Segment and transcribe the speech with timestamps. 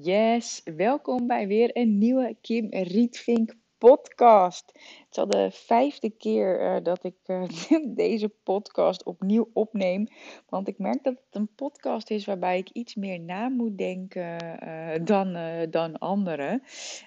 [0.00, 4.70] Yes, welkom bij weer een nieuwe Kim Rietvink podcast.
[4.74, 7.44] Het is al de vijfde keer eh, dat ik eh,
[7.86, 10.08] deze podcast opnieuw opneem.
[10.48, 14.38] Want ik merk dat het een podcast is waarbij ik iets meer na moet denken
[14.38, 15.36] eh, dan,
[15.70, 16.62] dan anderen.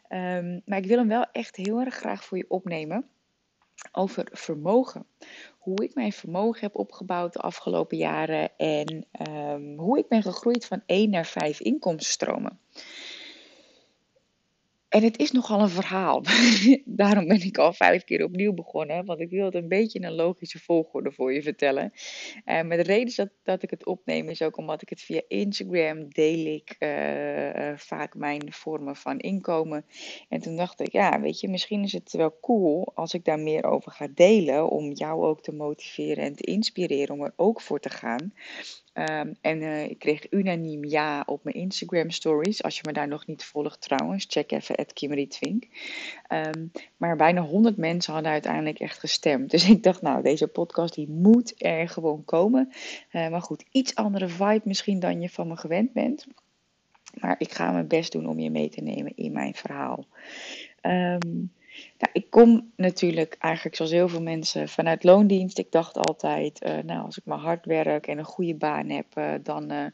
[0.07, 3.09] Ehm, maar ik wil hem wel echt heel erg graag voor je opnemen
[3.91, 5.05] over vermogen.
[5.57, 10.65] Hoe ik mijn vermogen heb opgebouwd de afgelopen jaren en ehm, hoe ik ben gegroeid
[10.65, 12.59] van 1 naar 5 inkomstenstromen.
[14.95, 16.23] En het is nogal een verhaal.
[16.85, 19.05] Daarom ben ik al vijf keer opnieuw begonnen.
[19.05, 21.91] Want ik wil het een beetje in een logische volgorde voor je vertellen.
[22.45, 25.21] Uh, maar de reden dat, dat ik het opneem is ook omdat ik het via
[25.27, 29.85] Instagram deel ik uh, uh, vaak mijn vormen van inkomen.
[30.29, 33.39] En toen dacht ik, ja, weet je, misschien is het wel cool als ik daar
[33.39, 34.69] meer over ga delen.
[34.69, 38.33] Om jou ook te motiveren en te inspireren om er ook voor te gaan.
[38.97, 42.63] Um, en uh, ik kreeg unaniem ja op mijn Instagram stories.
[42.63, 45.67] Als je me daar nog niet volgt trouwens, check even @kimrietvink.
[46.29, 49.51] Um, maar bijna 100 mensen hadden uiteindelijk echt gestemd.
[49.55, 52.71] Dus ik dacht, nou, deze podcast die moet er gewoon komen.
[53.11, 56.27] Uh, maar goed, iets andere vibe misschien dan je van me gewend bent.
[57.19, 60.05] Maar ik ga mijn best doen om je mee te nemen in mijn verhaal.
[60.81, 61.51] Um,
[61.97, 65.57] nou, ik kom natuurlijk eigenlijk zoals heel veel mensen vanuit loondienst.
[65.57, 69.05] Ik dacht altijd, uh, nou, als ik maar hard werk en een goede baan heb,
[69.17, 69.85] uh, dan uh,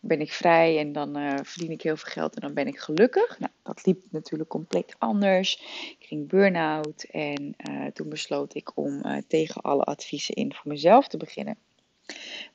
[0.00, 3.38] ben ik vrij en dan verdien ik heel veel geld en dan ben ik gelukkig.
[3.38, 5.54] Nou, dat liep natuurlijk compleet anders.
[5.98, 7.56] Ik ging burn-out en
[7.92, 11.56] toen besloot ik om tegen alle adviezen in voor mezelf te beginnen.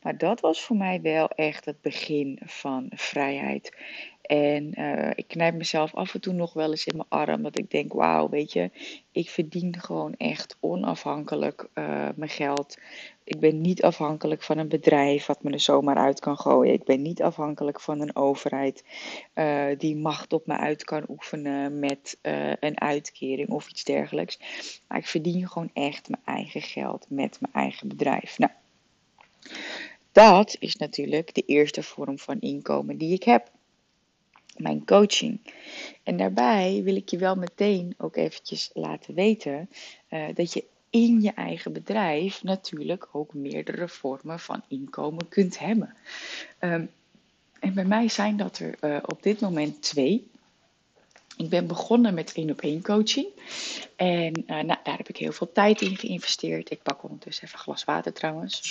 [0.02, 3.78] Maar dat was voor mij wel echt het begin van vrijheid.
[4.28, 7.44] En uh, ik knijp mezelf af en toe nog wel eens in mijn arm.
[7.44, 8.72] Dat ik denk, wauw, weet je,
[9.12, 12.78] ik verdien gewoon echt onafhankelijk uh, mijn geld.
[13.24, 16.74] Ik ben niet afhankelijk van een bedrijf wat me er zomaar uit kan gooien.
[16.74, 18.84] Ik ben niet afhankelijk van een overheid
[19.36, 22.18] uh, die macht op me uit kan oefenen met
[22.60, 24.40] een uitkering of iets dergelijks.
[24.88, 28.38] Maar ik verdien gewoon echt mijn eigen geld met mijn eigen bedrijf.
[28.38, 28.52] Nou,
[30.12, 33.56] dat is natuurlijk de eerste vorm van inkomen die ik heb
[34.60, 35.40] mijn coaching.
[36.04, 39.70] En daarbij wil ik je wel meteen ook eventjes laten weten
[40.10, 45.96] uh, dat je in je eigen bedrijf natuurlijk ook meerdere vormen van inkomen kunt hebben.
[46.60, 46.90] Um,
[47.60, 50.28] en bij mij zijn dat er uh, op dit moment twee.
[51.38, 53.28] Ik ben begonnen met één op één coaching.
[53.96, 56.72] En uh, nou, daar heb ik heel veel tijd in geïnvesteerd.
[56.72, 58.62] Ik pak ondertussen even glas water trouwens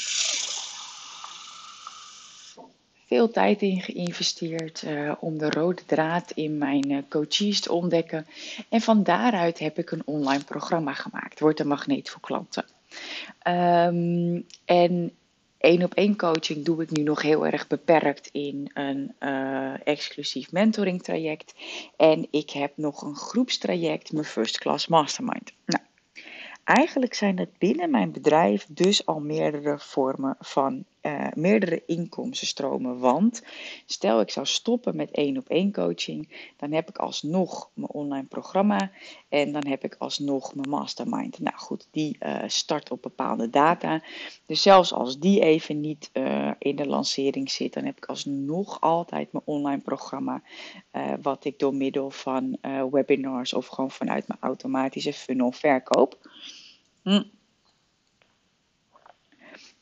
[3.06, 8.26] veel tijd in geïnvesteerd uh, om de rode draad in mijn uh, coaches te ontdekken.
[8.68, 11.40] En van daaruit heb ik een online programma gemaakt.
[11.40, 12.64] Wordt een magneet voor klanten.
[13.46, 15.12] Um, en
[15.58, 20.52] één op één coaching doe ik nu nog heel erg beperkt in een uh, exclusief
[20.52, 21.54] mentoring traject.
[21.96, 25.52] En ik heb nog een groepstraject, mijn First Class Mastermind.
[25.64, 25.82] Nou,
[26.64, 32.98] eigenlijk zijn dat binnen mijn bedrijf dus al meerdere vormen van uh, meerdere inkomstenstromen.
[32.98, 33.42] Want
[33.86, 38.26] stel ik zou stoppen met één op één coaching, dan heb ik alsnog mijn online
[38.26, 38.90] programma
[39.28, 41.38] en dan heb ik alsnog mijn mastermind.
[41.38, 44.02] Nou goed, die uh, start op bepaalde data.
[44.46, 48.80] Dus zelfs als die even niet uh, in de lancering zit, dan heb ik alsnog
[48.80, 50.42] altijd mijn online programma,
[51.22, 52.58] wat ik door middel van
[52.90, 56.18] webinars of gewoon vanuit mijn automatische funnel verkoop.
[57.02, 57.22] Hm.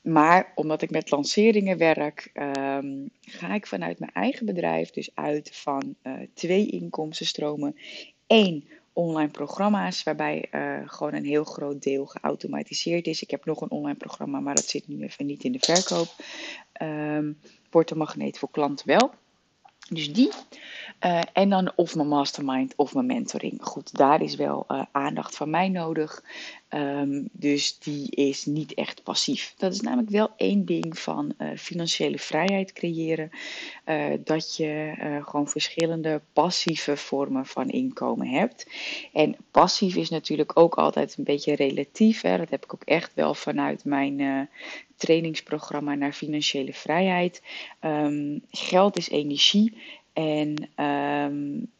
[0.04, 5.50] Maar omdat ik met lanceringen werk, um, ga ik vanuit mijn eigen bedrijf dus uit
[5.52, 7.76] van uh, twee inkomstenstromen.
[8.26, 13.22] Eén, online programma's, waarbij uh, gewoon een heel groot deel geautomatiseerd is.
[13.22, 16.08] Ik heb nog een online programma, maar dat zit nu even niet in de verkoop.
[16.82, 17.38] Um,
[17.70, 19.10] wordt magneet voor klanten wel.
[19.88, 20.30] Dus die.
[21.00, 23.62] Uh, en dan of mijn mastermind of mijn mentoring.
[23.62, 26.22] Goed, daar is wel aandacht van mij nodig.
[26.74, 29.54] Um, dus die is niet echt passief.
[29.56, 33.30] Dat is namelijk wel één ding van uh, financiële vrijheid creëren.
[34.24, 34.94] dat je
[35.24, 38.66] gewoon verschillende passieve vormen van inkomen hebt.
[39.12, 42.20] En passief is natuurlijk ook altijd een beetje relatief.
[42.20, 42.36] Hè?
[42.36, 44.48] Dat heb ik ook echt wel vanuit mijn
[44.96, 47.42] trainingsprogramma naar financiële vrijheid.
[47.80, 49.76] Um, geld is energie.
[50.12, 51.70] En um,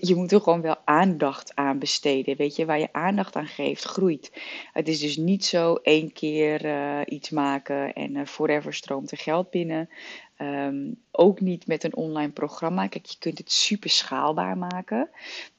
[0.00, 2.36] je moet er gewoon wel aandacht aan besteden.
[2.36, 4.32] Weet je, waar je aandacht aan geeft, groeit.
[4.72, 9.18] Het is dus niet zo één keer uh, iets maken en uh, forever stroomt er
[9.18, 9.88] geld binnen.
[10.40, 12.86] Um, ook niet met een online programma.
[12.86, 15.10] Kijk, je kunt het super schaalbaar maken.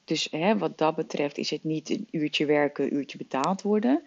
[0.04, 4.02] Dus hè, wat dat betreft is het niet een uurtje werken, een uurtje betaald worden.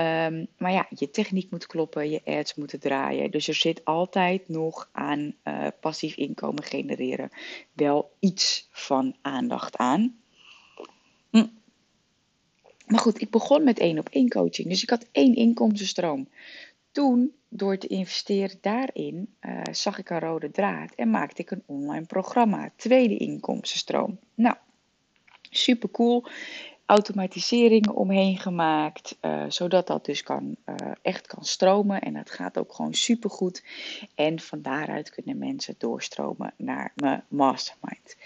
[0.00, 3.30] Um, maar ja, je techniek moet kloppen, je ads moeten draaien.
[3.30, 7.30] Dus er zit altijd nog aan uh, passief inkomen genereren
[7.72, 10.16] wel iets van aandacht aan.
[11.30, 11.46] Hm.
[12.86, 14.68] Maar goed, ik begon met één op één coaching.
[14.68, 16.28] Dus ik had één inkomstenstroom.
[16.90, 21.62] Toen, door te investeren daarin, uh, zag ik een rode draad en maakte ik een
[21.66, 22.72] online programma.
[22.76, 24.18] Tweede inkomstenstroom.
[24.34, 24.56] Nou,
[25.50, 26.24] super cool
[26.90, 32.00] automatiseringen omheen gemaakt, uh, zodat dat dus kan, uh, echt kan stromen.
[32.00, 33.64] En dat gaat ook gewoon supergoed.
[34.14, 38.16] En van daaruit kunnen mensen doorstromen naar mijn mastermind.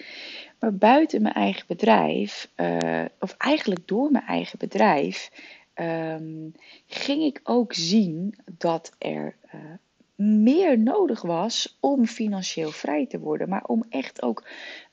[0.59, 5.31] Maar buiten mijn eigen bedrijf, uh, of eigenlijk door mijn eigen bedrijf,
[5.75, 6.53] um,
[6.87, 9.37] ging ik ook zien dat er
[10.17, 13.49] meer nodig was om financieel vrij te worden.
[13.49, 14.45] Maar om echt ook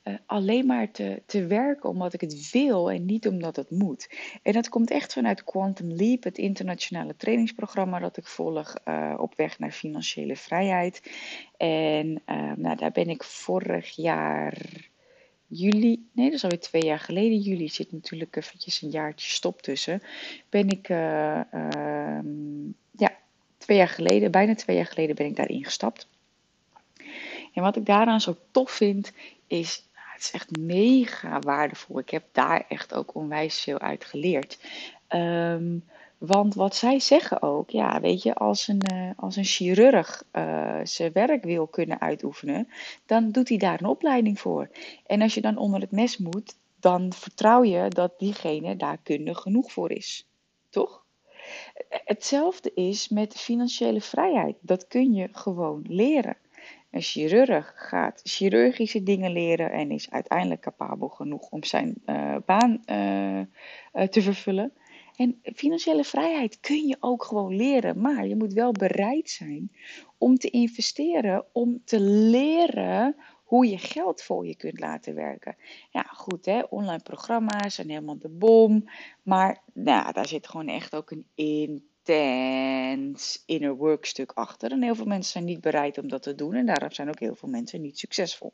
[0.04, 4.10] uh, alleen maar te, te werken omdat ik het wil en niet omdat het moet.
[4.44, 9.36] En dat komt echt vanuit Quantum Leap, het internationale trainingsprogramma dat ik volg uh, op
[9.36, 11.12] weg naar financiële vrijheid.
[11.58, 14.90] En uh, nou, daar ben ik vorig jaar
[15.52, 19.62] juli, nee dat is alweer twee jaar geleden, juli zit natuurlijk eventjes een jaartje stop
[19.62, 20.02] tussen,
[20.50, 23.18] ben ik, ehm, ja,
[23.58, 26.08] twee jaar geleden, bijna twee jaar geleden ben ik daarin gestapt.
[27.54, 29.12] En wat ik daaraan zo tof vind,
[29.48, 29.90] is
[30.22, 32.00] het is echt mega waardevol.
[32.00, 34.60] Ik heb daar echt ook onwijs veel uit geleerd.
[35.10, 35.84] Um,
[36.18, 40.80] want wat zij zeggen ook, ja, weet je, als een, uh, als een chirurg uh,
[40.84, 42.68] zijn werk wil kunnen uitoefenen,
[43.06, 44.70] dan doet hij daar een opleiding voor.
[45.06, 49.38] En als je dan onder het mes moet, dan vertrouw je dat diegene daar kundig
[49.38, 50.28] genoeg voor is.
[50.70, 51.04] Toch?
[51.90, 54.56] Hetzelfde is met financiële vrijheid.
[54.60, 56.38] Dat kun je gewoon leren.
[56.92, 62.84] Een chirurg gaat chirurgische dingen leren en is uiteindelijk capabel genoeg om zijn uh, baan
[62.86, 63.46] uh, uh,
[64.10, 64.74] te vervullen.
[65.16, 69.72] En financiële vrijheid kun je ook gewoon leren, maar je moet wel bereid zijn
[70.18, 75.56] om te investeren, om te leren hoe je geld voor je kunt laten werken.
[75.90, 78.90] Ja, goed, hè, online programma's zijn helemaal de bom,
[79.22, 84.72] maar nou, daar zit gewoon echt ook een in intens inner work stuk achter.
[84.72, 86.54] En heel veel mensen zijn niet bereid om dat te doen.
[86.54, 88.54] En daarom zijn ook heel veel mensen niet succesvol.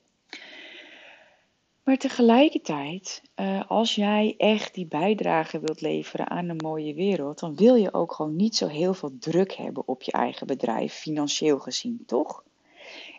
[1.83, 7.55] Maar tegelijkertijd, uh, als jij echt die bijdrage wilt leveren aan een mooie wereld, dan
[7.55, 11.59] wil je ook gewoon niet zo heel veel druk hebben op je eigen bedrijf, financieel
[11.59, 12.43] gezien, toch?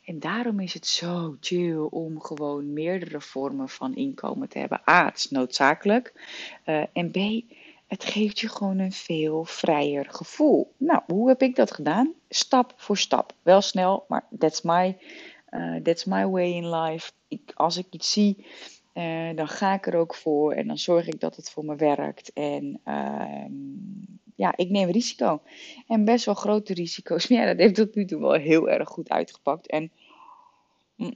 [0.04, 4.80] En daarom is het zo chill om gewoon meerdere vormen van inkomen te hebben.
[4.88, 6.12] A, het is noodzakelijk.
[6.66, 7.16] Uh, en B,
[7.88, 10.72] het geeft je gewoon een veel vrijer gevoel.
[10.76, 12.12] Nou, hoe heb ik dat gedaan?
[12.28, 13.32] Stap voor stap.
[13.42, 14.96] Wel snel, maar that's my,
[15.50, 17.10] uh, that's my way in life.
[17.28, 18.46] Ik, als ik iets zie,
[18.94, 21.76] uh, dan ga ik er ook voor en dan zorg ik dat het voor me
[21.76, 22.32] werkt.
[22.32, 23.44] En uh,
[24.34, 25.40] ja, ik neem risico.
[25.86, 27.28] En best wel grote risico's.
[27.28, 29.66] Maar ja, dat heeft tot nu toe wel heel erg goed uitgepakt.
[29.66, 29.90] En
[30.96, 31.14] mm,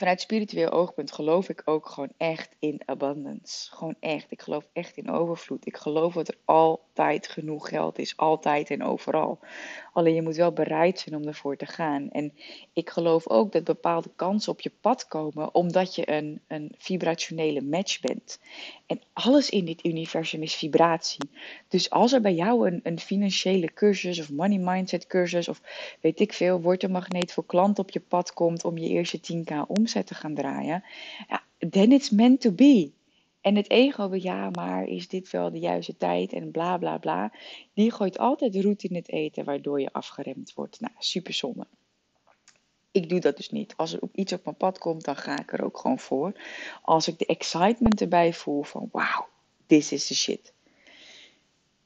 [0.00, 3.74] vanuit spiritueel oogpunt geloof ik ook gewoon echt in abundance.
[3.74, 4.30] Gewoon echt.
[4.30, 5.66] Ik geloof echt in overvloed.
[5.66, 6.38] Ik geloof dat er
[7.00, 8.16] altijd genoeg geld is.
[8.16, 9.38] Altijd en overal.
[9.92, 12.10] Alleen je moet wel bereid zijn om ervoor te gaan.
[12.10, 12.32] En
[12.72, 17.60] ik geloof ook dat bepaalde kansen op je pad komen omdat je een, een vibrationele
[17.60, 18.40] match bent.
[18.86, 21.30] En alles in dit universum is vibratie.
[21.68, 25.60] Dus als er bij jou een, een financiële cursus of money mindset cursus of
[26.00, 29.18] weet ik veel, wordt een magneet voor klanten op je pad komt om je eerste
[29.18, 30.84] 10k omzet te gaan draaien,
[31.28, 32.90] ja, then it's meant to be.
[33.40, 37.32] En het ego, ja, maar is dit wel de juiste tijd en bla bla bla.
[37.74, 40.80] Die gooit altijd roet in het eten, waardoor je afgeremd wordt.
[40.80, 41.66] Nou, super zonde.
[42.90, 43.76] Ik doe dat dus niet.
[43.76, 46.32] Als er iets op mijn pad komt, dan ga ik er ook gewoon voor.
[46.82, 49.28] Als ik de excitement erbij voel van wauw,
[49.66, 50.52] this is the shit.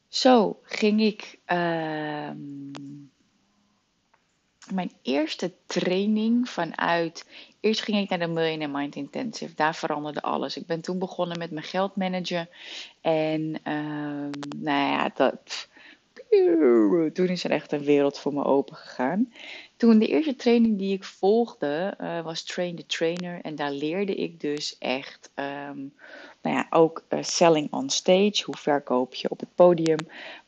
[0.08, 1.38] Zo ging ik.
[1.46, 2.30] Uh,
[4.73, 7.26] mijn eerste training vanuit.
[7.61, 9.54] Eerst ging ik naar de Millionaire Mind Intensive.
[9.54, 10.56] Daar veranderde alles.
[10.56, 12.49] Ik ben toen begonnen met mijn geld managen.
[13.00, 15.68] En ehm, nou ja, dat.
[17.12, 19.33] Toen is er echt een wereld voor me open gegaan.
[19.85, 23.41] Toen de eerste training die ik volgde uh, was Train the Trainer.
[23.43, 25.93] En daar leerde ik dus echt um,
[26.43, 28.43] nou ja, ook uh, selling on stage.
[28.45, 29.99] Hoe verkoop je op het podium.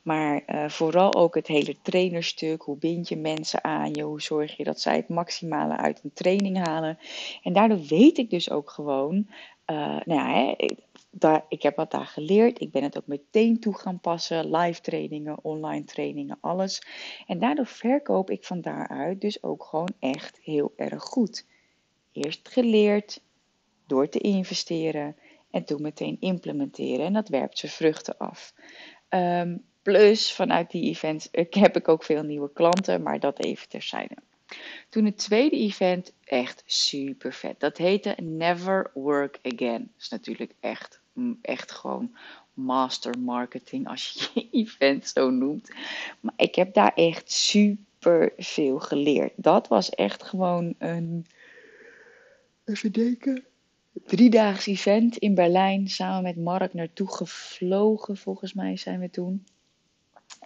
[0.02, 2.62] Maar uh, vooral ook het hele trainerstuk.
[2.62, 4.02] Hoe bind je mensen aan je?
[4.02, 6.98] Hoe zorg je dat zij het maximale uit een training halen?
[7.42, 9.26] En daardoor weet ik dus ook gewoon.
[10.04, 10.54] nou ja,
[11.48, 12.60] ik heb wat daar geleerd.
[12.60, 14.56] Ik ben het ook meteen toe gaan passen.
[14.56, 16.82] Live trainingen, online trainingen, alles.
[17.26, 21.46] En daardoor verkoop ik van daaruit dus ook gewoon echt heel erg goed.
[22.12, 23.20] Eerst geleerd
[23.86, 25.16] door te investeren
[25.50, 27.06] en toen meteen implementeren.
[27.06, 28.54] En dat werpt zijn vruchten af.
[29.08, 34.16] Um, plus vanuit die events heb ik ook veel nieuwe klanten, maar dat even terzijde.
[34.88, 37.60] Toen het tweede event echt super vet.
[37.60, 39.80] Dat heette Never Work Again.
[39.80, 41.00] Dat is natuurlijk echt
[41.42, 42.16] echt gewoon
[42.56, 45.70] master marketing als je je event zo noemt.
[46.20, 49.32] Maar ik heb daar echt super veel geleerd.
[49.36, 51.26] Dat was echt gewoon een.
[52.64, 53.44] Even denken.
[54.04, 55.88] Driedaags event in Berlijn.
[55.88, 59.46] Samen met Mark naartoe gevlogen, volgens mij zijn we toen.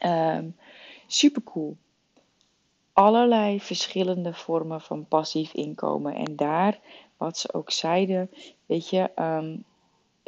[0.04, 0.56] Um,
[1.06, 1.76] super cool.
[2.92, 6.14] Allerlei verschillende vormen van passief inkomen.
[6.14, 6.78] En daar,
[7.16, 8.30] wat ze ook zeiden,
[8.66, 9.64] weet je, um,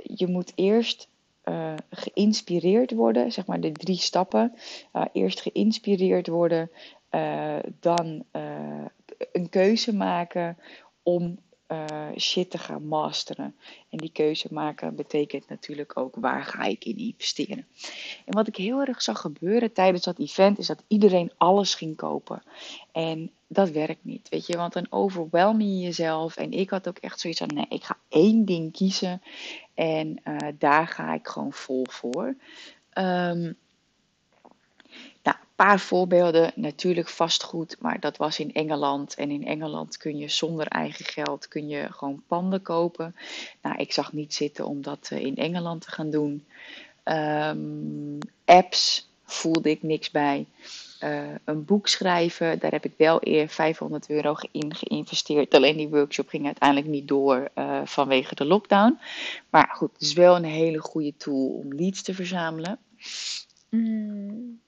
[0.03, 1.09] je moet eerst
[1.45, 4.55] uh, geïnspireerd worden, zeg maar de drie stappen.
[4.93, 6.71] Uh, eerst geïnspireerd worden,
[7.11, 8.25] uh, dan
[9.33, 10.57] een keuze maken
[11.03, 11.39] om
[12.17, 13.57] shit te gaan masteren.
[13.91, 17.67] En die keuze maken betekent natuurlijk ook waar ga ik in investeren.
[18.25, 21.97] En wat ik heel erg zag gebeuren tijdens dat event is dat iedereen alles ging
[21.97, 22.43] kopen.
[22.93, 26.37] En dat werkt niet, weet je, want dan overwelm je jezelf.
[26.37, 29.23] En ik had ook echt zoiets van, nee, ik ga één ding kiezen
[29.75, 32.37] en uh, daar ga ik gewoon vol voor.
[32.93, 33.57] Een
[35.63, 36.53] paar voorbeelden.
[36.55, 39.15] Natuurlijk vastgoed, maar dat was in Engeland.
[39.15, 43.15] En in Engeland kun je zonder eigen geld kun je gewoon panden kopen.
[43.63, 46.45] Nou, ik zag niet zitten om dat uh, in Engeland te gaan doen.
[47.05, 50.47] Um, apps voelde ik niks bij.
[51.01, 55.55] Uh, een boek schrijven, daar heb ik wel eer 500 euro in geïnvesteerd.
[55.55, 58.99] Alleen die workshop ging uiteindelijk niet door uh, vanwege de lockdown.
[59.51, 62.79] Maar goed, het is wel een hele goede tool om leads te verzamelen.
[63.69, 64.62] Mm.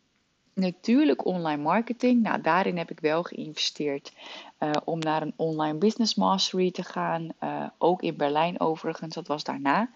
[0.54, 2.22] Natuurlijk online marketing.
[2.22, 4.12] Nou, daarin heb ik wel geïnvesteerd
[4.60, 7.28] uh, om naar een online business mastery te gaan.
[7.42, 9.90] Uh, ook in Berlijn overigens, dat was daarna.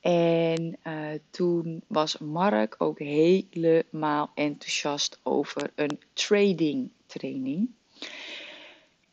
[0.00, 0.92] En uh,
[1.30, 7.70] toen was Mark ook helemaal enthousiast over een trading training.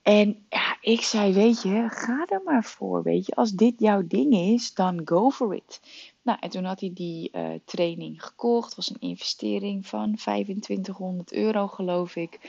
[0.02, 3.36] En ja, ik zei, weet je, ga er maar voor, weet je.
[3.36, 5.82] Als dit jouw ding is, dan go for it.
[6.30, 8.76] Nou, en toen had hij die uh, training gekocht.
[8.76, 12.40] was een investering van 2500 euro, geloof ik.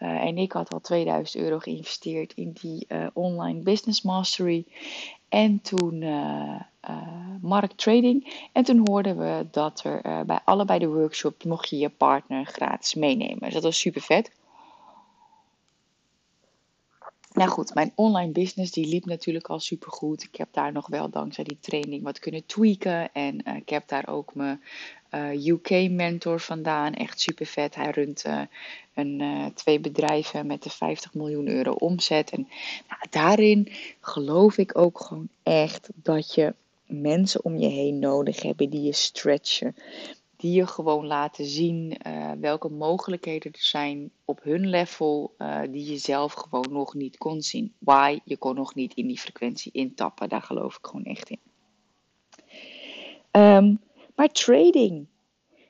[0.00, 4.64] Uh, en ik had al 2000 euro geïnvesteerd in die uh, online business mastery.
[5.28, 5.98] En toen
[7.40, 8.48] Mark Trading.
[8.52, 12.94] En toen hoorden we dat er bij allebei de workshops mocht je je partner gratis
[12.94, 13.40] meenemen.
[13.40, 14.30] Dus dat was super vet.
[17.38, 20.22] Nou goed, mijn online business die liep natuurlijk al super goed.
[20.22, 23.12] Ik heb daar nog wel dankzij die training wat kunnen tweaken.
[23.12, 24.62] En uh, ik heb daar ook mijn
[25.08, 26.94] eh, UK mentor vandaan.
[26.94, 27.74] Echt super vet.
[27.74, 28.40] Hij runt uh,
[28.94, 32.30] een, twee bedrijven met de 50 miljoen euro omzet.
[32.30, 32.48] En
[32.88, 33.68] nou, daarin
[34.00, 36.54] geloof ik ook gewoon echt dat je
[36.86, 39.76] mensen om je heen nodig hebt die je stretchen
[40.38, 45.90] die je gewoon laten zien uh, welke mogelijkheden er zijn op hun level uh, die
[45.90, 47.74] je zelf gewoon nog niet kon zien.
[47.78, 48.18] Why?
[48.24, 50.28] Je kon nog niet in die frequentie intappen.
[50.28, 51.40] Daar geloof ik gewoon echt in.
[53.32, 53.80] Um,
[54.14, 55.06] maar trading.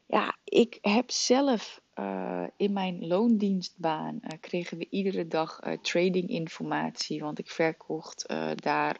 [0.06, 7.20] Ja, ik heb zelf uh, in mijn loondienstbaan kregen we iedere dag trading informatie.
[7.20, 8.96] Want ik verkocht daar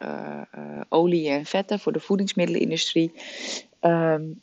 [0.89, 3.11] olie en vetten voor de voedingsmiddelenindustrie.
[3.81, 4.41] Um,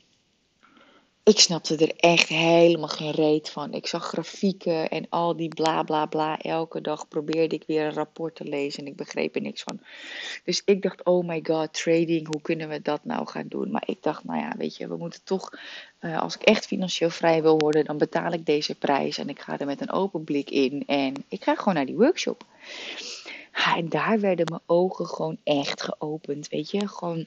[1.26, 3.72] ik snapte er echt helemaal geen reet van.
[3.72, 6.38] Ik zag grafieken en al die bla bla bla.
[6.38, 9.80] Elke dag probeerde ik weer een rapport te lezen en ik begreep er niks van.
[10.44, 13.70] Dus ik dacht, oh my god, trading, hoe kunnen we dat nou gaan doen?
[13.70, 15.50] Maar ik dacht, nou ja, weet je, we moeten toch,
[16.00, 19.40] uh, als ik echt financieel vrij wil worden, dan betaal ik deze prijs en ik
[19.40, 22.44] ga er met een open blik in en ik ga gewoon naar die workshop.
[23.76, 27.26] En daar werden mijn ogen gewoon echt geopend, weet je, gewoon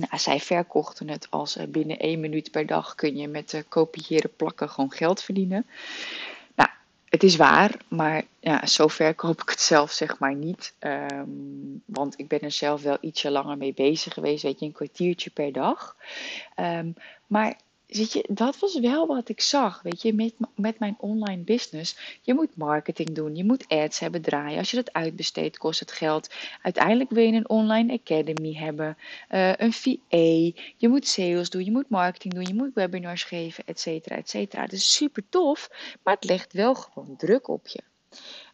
[0.00, 3.60] nou, zij verkochten het als uh, binnen één minuut per dag kun je met uh,
[3.68, 5.66] kopiëren plakken gewoon geld verdienen.
[6.54, 6.70] Nou,
[7.04, 9.08] het is waar, maar ja, zover
[9.42, 10.74] ik het zelf zeg maar niet.
[10.78, 11.28] Ehm,
[11.84, 15.30] want ik ben er zelf wel ietsje langer mee bezig geweest, weet je, een kwartiertje
[15.30, 15.96] per dag.
[16.56, 16.94] Um,
[17.26, 21.42] maar Weet je, dat was wel wat ik zag, weet je, met, met mijn online
[21.42, 22.18] business.
[22.22, 24.58] Je moet marketing doen, je moet ads hebben draaien.
[24.58, 26.34] Als je dat uitbesteedt, kost het geld.
[26.62, 28.96] Uiteindelijk wil je een online academy hebben,
[29.30, 30.60] uh, een VA.
[30.76, 34.28] Je moet sales doen, je moet marketing doen, je moet webinars geven, et cetera, et
[34.28, 34.62] cetera.
[34.62, 35.70] Het is super tof,
[36.02, 37.82] maar het legt wel gewoon druk op je.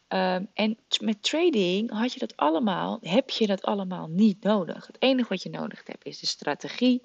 [0.07, 4.87] Um, en met trading had je dat allemaal, heb je dat allemaal niet nodig.
[4.87, 7.01] Het enige wat je nodig hebt is de strategie,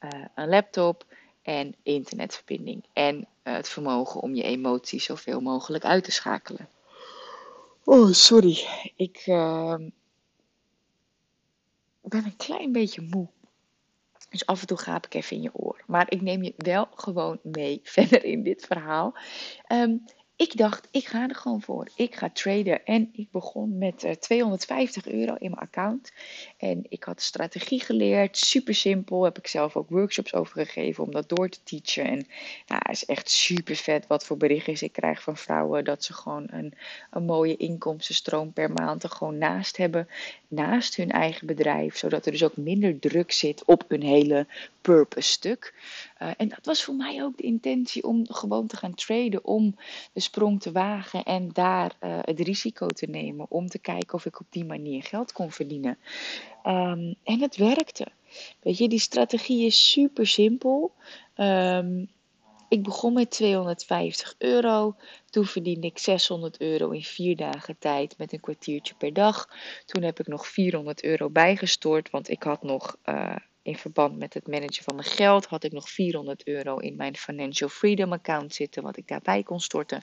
[0.00, 1.04] uh, een laptop
[1.42, 2.84] en internetverbinding.
[2.92, 6.68] En eh, het vermogen om je emoties zoveel mogelijk uit te schakelen.
[7.84, 8.66] Oh, sorry.
[8.96, 9.74] Ik uh,
[12.02, 13.28] ben een klein beetje moe.
[14.30, 15.82] Dus af en toe gaap ik even in je oor.
[15.86, 19.14] Maar ik neem je wel gewoon mee verder in dit verhaal.
[19.72, 20.04] Um,
[20.40, 21.88] ik dacht, ik ga er gewoon voor.
[21.96, 22.84] Ik ga traden.
[22.84, 26.12] En ik begon met uh, eh, 250 euro in mijn account.
[26.56, 28.36] En ik had strategie geleerd.
[28.36, 29.24] Super simpel.
[29.24, 32.04] Heb ik zelf ook workshops over gegeven om dat door te teachen.
[32.04, 32.26] En
[32.66, 35.84] nou, is echt super vet wat voor berichten ik krijg van vrouwen.
[35.84, 36.74] Dat ze gewoon een,
[37.10, 40.08] een mooie inkomstenstroom per maand er gewoon naast hebben.
[40.48, 41.96] Naast hun eigen bedrijf.
[41.96, 44.46] Zodat er dus ook minder druk zit op hun hele
[44.80, 45.74] purpose stuk.
[46.22, 49.44] Uh, en dat was voor mij ook de intentie om gewoon te gaan traden.
[49.44, 49.76] Om
[50.12, 53.46] de sprong te wagen en daar uh, het risico te nemen.
[53.48, 55.98] Om te kijken of ik op die manier geld kon verdienen.
[56.64, 58.06] Um, en het werkte.
[58.60, 60.92] Weet je, die strategie is super simpel.
[61.36, 62.08] Um,
[62.68, 64.96] ik begon met 250 euro.
[65.30, 69.48] Toen verdiende ik 600 euro in vier dagen tijd met een kwartiertje per dag.
[69.86, 74.34] Toen heb ik nog 400 euro bijgestort, want ik had nog uh, in verband met
[74.34, 78.54] het managen van mijn geld had ik nog 400 euro in mijn Financial Freedom account
[78.54, 80.02] zitten, wat ik daarbij kon storten.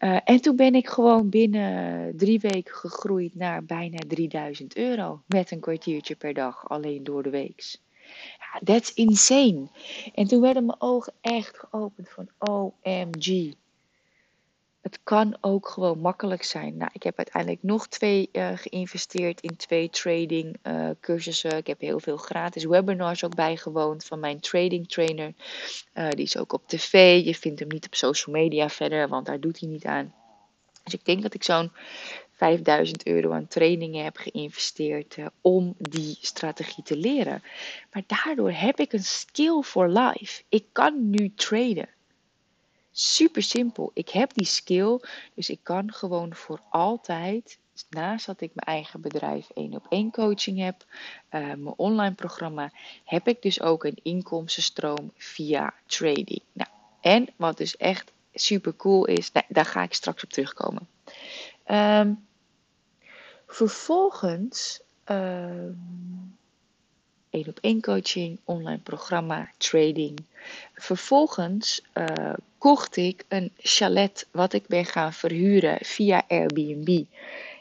[0.00, 5.50] Uh, en toen ben ik gewoon binnen drie weken gegroeid naar bijna 3000 euro met
[5.50, 7.78] een kwartiertje per dag, alleen door de week.
[8.38, 9.68] Ja, that's insane.
[10.14, 13.52] En toen werden mijn ogen echt geopend van OMG
[14.80, 16.76] het kan ook gewoon makkelijk zijn.
[16.76, 21.56] Nou, ik heb uiteindelijk nog twee uh, geïnvesteerd in twee trading uh, cursussen.
[21.56, 25.32] Ik heb heel veel gratis webinars ook bijgewoond van mijn trading trainer.
[25.94, 27.24] Uh, die is ook op tv.
[27.24, 30.14] Je vindt hem niet op social media verder, want daar doet hij niet aan.
[30.84, 31.72] Dus ik denk dat ik zo'n
[32.30, 37.42] 5000 euro aan trainingen heb geïnvesteerd om die strategie te leren.
[37.92, 40.42] Maar daardoor heb ik een skill for life.
[40.48, 41.88] Ik kan nu traden.
[42.92, 43.90] Super simpel.
[43.94, 45.00] Ik heb die skill,
[45.34, 47.58] dus ik kan gewoon voor altijd,
[47.90, 50.84] naast dat ik mijn eigen bedrijf één op één coaching heb,
[51.30, 52.72] uh, mijn online programma,
[53.04, 56.42] heb ik dus ook een inkomstenstroom via trading.
[56.52, 60.88] Nou, en wat dus echt super cool is, nou, daar ga ik straks op terugkomen.
[61.66, 62.26] Um,
[63.46, 64.80] vervolgens.
[65.04, 66.38] Um,
[67.30, 70.18] één op één coaching, online programma, trading.
[70.74, 77.04] Vervolgens uh, kocht ik een chalet wat ik ben gaan verhuren via Airbnb.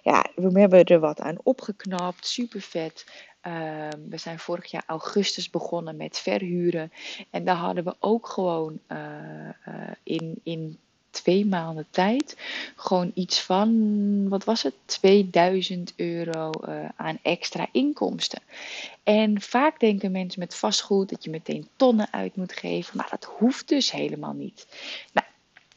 [0.04, 3.06] Ja, we hebben er wat aan opgeknapt, super vet.
[3.48, 6.92] Uh, we zijn vorig jaar augustus begonnen met verhuren.
[7.30, 8.98] En daar hadden we ook gewoon uh,
[10.04, 10.78] in, in
[11.10, 12.38] twee maanden tijd
[12.76, 18.42] gewoon iets van, wat was het, 2000 euro uh, aan extra inkomsten.
[19.04, 23.24] En vaak denken mensen met vastgoed dat je meteen tonnen uit moet geven, maar dat
[23.24, 24.68] hoeft dus helemaal niet.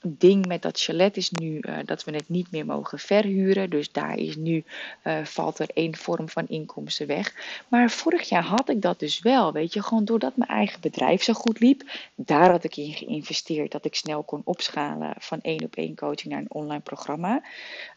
[0.03, 3.71] Ding met dat chalet is nu uh, dat we het niet meer mogen verhuren.
[3.71, 4.65] Dus daar is nu,
[5.05, 7.35] uh, valt er één vorm van inkomsten weg.
[7.69, 9.83] Maar vorig jaar had ik dat dus wel, weet je.
[9.83, 11.83] Gewoon doordat mijn eigen bedrijf zo goed liep.
[12.15, 16.33] Daar had ik in geïnvesteerd dat ik snel kon opschalen van één op één coaching
[16.33, 17.43] naar een online programma.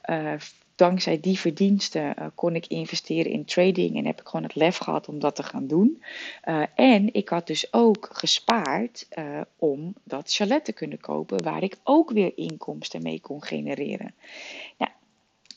[0.10, 0.34] Uh,
[0.76, 4.78] dankzij die verdiensten uh, kon ik investeren in trading en heb ik gewoon het lef
[4.78, 6.04] gehad om dat te gaan doen.
[6.46, 11.64] Uh, en ik had dus ook gespaard uh, om dat chalet te kunnen kopen, waar
[11.64, 14.14] ik ook weer inkomsten mee kon genereren.
[14.78, 14.92] Nou,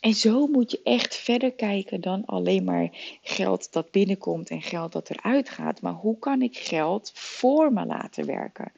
[0.00, 2.88] en zo moet je echt verder kijken dan alleen maar
[3.22, 5.80] geld dat binnenkomt en geld dat eruit gaat.
[5.80, 8.72] Maar hoe kan ik geld voor me laten werken?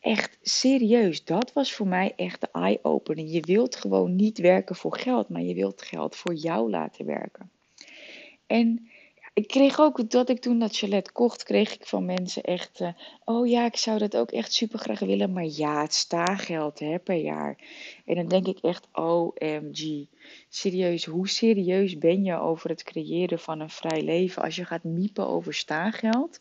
[0.00, 3.24] Echt serieus, dat was voor mij echt de eye-opener.
[3.24, 7.50] Je wilt gewoon niet werken voor geld, maar je wilt geld voor jou laten werken.
[8.46, 8.90] En
[9.34, 12.88] ik kreeg ook, dat ik toen dat chalet kocht, kreeg ik van mensen echt, uh,
[13.24, 16.98] oh ja, ik zou dat ook echt super graag willen, maar ja, het staageld hè,
[16.98, 17.58] per jaar.
[18.04, 20.06] En dan denk ik echt, OMG,
[20.48, 24.84] serieus, hoe serieus ben je over het creëren van een vrij leven als je gaat
[24.84, 26.40] miepen over staageld?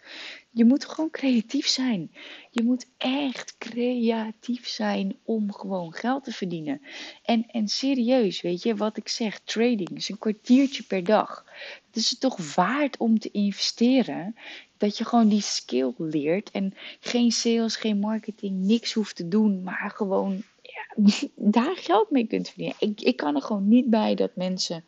[0.52, 2.12] Je moet gewoon creatief zijn.
[2.52, 6.82] Je moet echt creatief zijn om gewoon geld te verdienen.
[7.24, 11.46] En, en serieus, weet je, wat ik zeg, trading is een kwartiertje per dag.
[11.88, 14.36] Het is het toch waard om te investeren.
[14.78, 16.52] Dat je gewoon die skill leert.
[16.52, 19.64] En geen sales, geen marketing, niks hoeft te doen.
[19.64, 22.76] Maar gewoon ja, daar geld mee kunt verdienen.
[22.80, 24.84] Ik, ik kan er gewoon niet bij dat mensen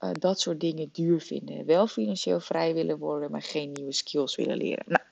[0.00, 1.66] uh, dat soort dingen duur vinden.
[1.66, 4.84] Wel financieel vrij willen worden, maar geen nieuwe skills willen leren.
[4.86, 5.02] Nou,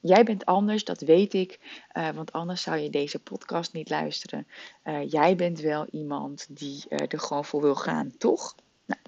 [0.00, 1.58] jij bent anders, dat weet ik,
[1.92, 4.46] uh, want anders zou je deze podcast niet luisteren.
[4.84, 8.54] Uh, jij bent wel iemand die er gewoon voor wil gaan, toch?
[8.86, 9.00] Nou,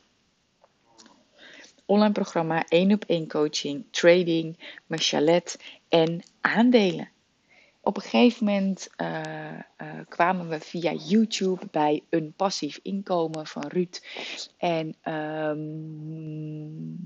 [1.85, 7.09] online programma, één op één coaching, trading, mijn chalet en aandelen
[7.81, 8.89] op een gegeven moment
[10.09, 14.03] kwamen we via YouTube bij een passief inkomen van Ruud.
[14.57, 16.99] En um,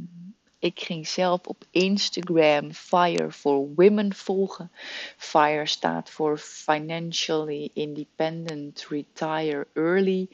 [0.63, 4.71] ik ging zelf op Instagram Fire for Women volgen.
[5.17, 10.29] FIRE staat voor Financially Independent Retire Early.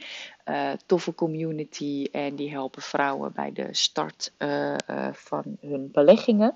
[0.44, 4.32] Uh, toffe community en die helpen vrouwen bij de start
[5.12, 6.54] van hun beleggingen.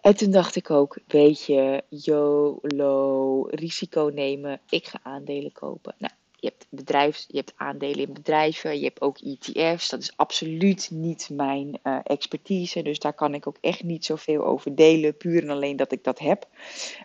[0.00, 5.94] En toen dacht ik ook, weet je, YOLO, risico nemen, ik ga aandelen kopen.
[5.98, 9.88] Nou, je hebt, bedrijfs, je hebt aandelen in bedrijven, je hebt ook ETF's.
[9.88, 14.44] Dat is absoluut niet mijn uh, expertise, dus daar kan ik ook echt niet zoveel
[14.44, 16.48] over delen, puur en alleen dat ik dat heb.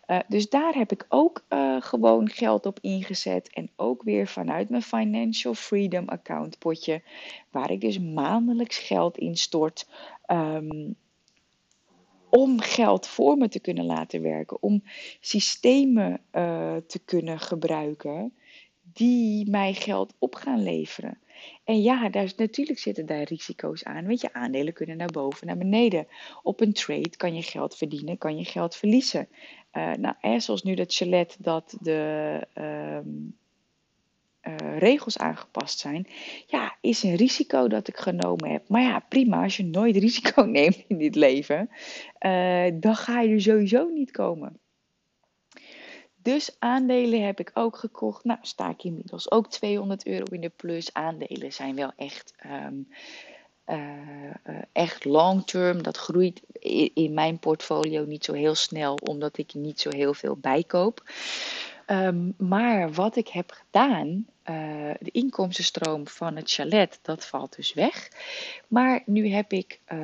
[0.07, 4.69] Uh, dus daar heb ik ook uh, gewoon geld op ingezet en ook weer vanuit
[4.69, 7.01] mijn Financial Freedom account potje,
[7.51, 9.87] waar ik dus maandelijks geld in stort.
[10.27, 10.95] Um,
[12.29, 14.83] om geld voor me te kunnen laten werken, om
[15.19, 16.21] systemen
[16.87, 18.33] te kunnen gebruiken
[18.93, 21.17] die mij geld op gaan leveren.
[21.63, 24.05] En ja, daar, natuurlijk zitten daar risico's aan.
[24.05, 26.07] Weet je, aandelen kunnen naar boven, naar beneden.
[26.43, 29.27] Op een trade kan je geld verdienen, kan je geld verliezen.
[29.73, 32.97] Uh, nou, zoals nu dat chalet dat de uh,
[34.43, 36.07] uh, regels aangepast zijn,
[36.47, 38.69] ja, is een risico dat ik genomen heb.
[38.69, 41.69] Maar ja, prima, als je nooit risico neemt in dit leven,
[42.79, 44.59] dan ga je er sowieso niet komen.
[46.23, 48.23] Dus aandelen heb ik ook gekocht.
[48.23, 50.93] Nou, sta ik inmiddels ook 200 euro in de plus.
[50.93, 52.87] Aandelen zijn wel echt, um,
[54.71, 55.83] echt long term.
[55.83, 56.41] Dat groeit
[56.93, 61.03] in mijn portfolio niet zo heel snel, omdat ik niet zo heel veel bijkoop.
[61.87, 67.73] Um, maar wat ik heb gedaan, uh, de inkomstenstroom van het chalet, dat valt dus
[67.73, 68.09] weg.
[68.67, 69.99] Maar nu heb ik uh,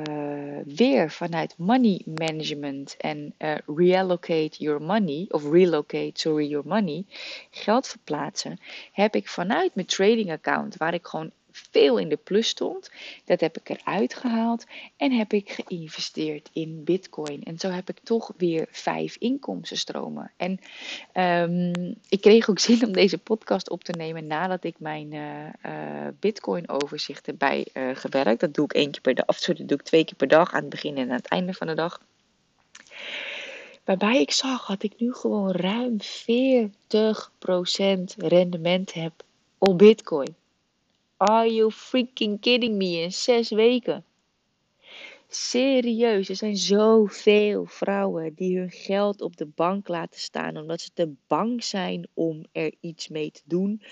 [0.64, 7.04] weer vanuit money management en uh, reallocate your money, of relocate, sorry, your money,
[7.50, 8.58] geld verplaatsen,
[8.92, 11.30] heb ik vanuit mijn trading account, waar ik gewoon
[11.70, 12.90] veel in de plus stond.
[13.24, 14.64] Dat heb ik eruit gehaald
[14.96, 17.42] en heb ik geïnvesteerd in Bitcoin.
[17.42, 20.32] En zo heb ik toch weer vijf inkomstenstromen.
[20.36, 20.60] En
[21.14, 25.46] um, ik kreeg ook zin om deze podcast op te nemen nadat ik mijn uh,
[25.66, 28.32] uh, Bitcoin-overzicht heb bijgewerkt.
[28.32, 30.52] Uh, dat doe ik keer per dag, of dat doe ik twee keer per dag
[30.52, 32.00] aan het begin en aan het einde van de dag.
[33.84, 36.04] Waarbij ik zag dat ik nu gewoon ruim 40%
[38.16, 39.12] rendement heb
[39.58, 40.34] op Bitcoin.
[41.20, 43.02] Are you freaking kidding me?
[43.02, 44.04] In zes weken.
[45.28, 50.90] Serieus, er zijn zoveel vrouwen die hun geld op de bank laten staan omdat ze
[50.92, 53.82] te bang zijn om er iets mee te doen.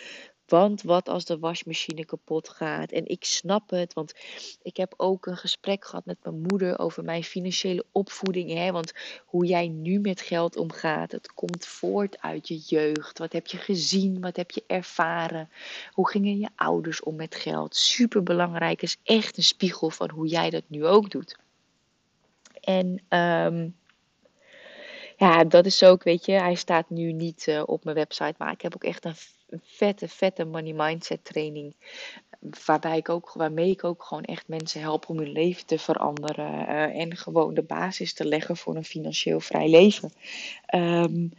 [0.48, 2.90] Want wat als de wasmachine kapot gaat?
[2.90, 4.14] En ik snap het, want
[4.62, 8.52] ik heb ook een gesprek gehad met mijn moeder over mijn financiële opvoeding.
[8.52, 8.72] Hè?
[8.72, 8.92] Want
[9.24, 13.18] hoe jij nu met geld omgaat, het komt voort uit je jeugd.
[13.18, 14.20] Wat heb je gezien?
[14.20, 15.50] Wat heb je ervaren?
[15.92, 17.76] Hoe gingen je ouders om met geld?
[17.76, 21.36] Super belangrijk, is echt een spiegel van hoe jij dat nu ook doet.
[22.60, 23.74] En um,
[25.18, 28.52] ja, dat is ook, weet je, hij staat nu niet uh, op mijn website, maar
[28.52, 29.14] ik heb ook echt een
[29.62, 31.74] vette, vette money mindset training.
[32.66, 36.68] Waarbij ik ook, waarmee ik ook gewoon echt mensen help om hun leven te veranderen.
[36.68, 40.12] Uh, en gewoon de basis te leggen voor een financieel vrij leven.
[40.74, 41.32] Um,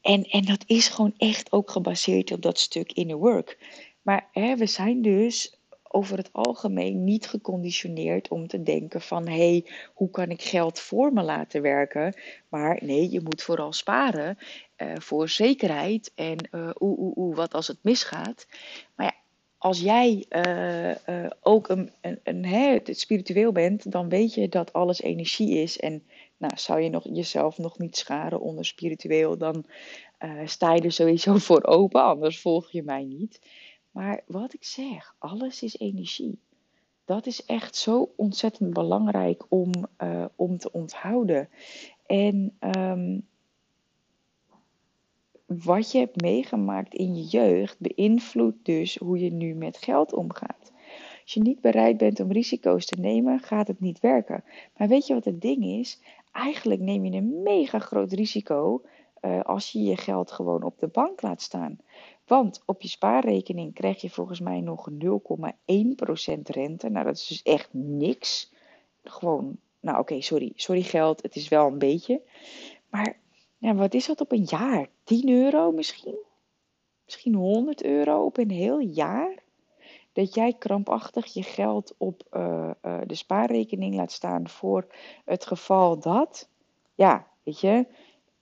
[0.00, 3.58] en, en dat is gewoon echt ook gebaseerd op dat stuk inner work.
[4.02, 5.59] Maar hè, we zijn dus
[5.92, 10.78] over het algemeen niet geconditioneerd om te denken van hé, hey, hoe kan ik geld
[10.78, 12.14] voor me laten werken?
[12.48, 14.38] Maar nee, je moet vooral sparen
[14.76, 18.46] uh, voor zekerheid en uh, oeh, oeh, wat als het misgaat.
[18.94, 19.14] Maar ja,
[19.58, 25.00] als jij uh, ook een, een, een hè, spiritueel bent, dan weet je dat alles
[25.00, 25.78] energie is.
[25.78, 26.02] En
[26.36, 29.64] nou, zou je nog, jezelf nog niet scharen onder spiritueel, dan
[30.44, 33.40] sta je er sowieso voor open, anders volg je mij niet.
[33.90, 36.38] Maar wat ik zeg, alles is energie.
[37.04, 39.70] Dat is echt zo ontzettend belangrijk om,
[40.02, 41.48] uh, om te onthouden.
[42.06, 43.18] En ehm,
[45.46, 50.72] wat je hebt meegemaakt in je jeugd beïnvloedt dus hoe je nu met geld omgaat.
[51.22, 54.44] Als je niet bereid bent om risico's te nemen, gaat het niet werken.
[54.76, 56.00] Maar weet je wat het ding is?
[56.32, 58.82] Eigenlijk neem je een mega groot risico
[59.22, 61.78] uh, als je je geld gewoon op de bank laat staan.
[62.26, 64.96] Want op je spaarrekening krijg je volgens mij nog 0,1%
[66.42, 66.88] rente.
[66.88, 68.52] Nou, dat is dus echt niks.
[69.04, 70.52] Gewoon, nou oké, sorry.
[70.54, 72.22] Sorry geld, het is wel een beetje.
[72.90, 73.18] Maar
[73.58, 74.88] ja, wat is dat op een jaar?
[75.04, 76.18] 10 euro misschien?
[77.04, 79.42] Misschien 100 euro op een heel jaar?
[80.12, 84.86] Dat jij krampachtig je geld op uh, uh, de spaarrekening laat staan voor
[85.24, 86.48] het geval dat.
[86.94, 87.86] Ja, weet je,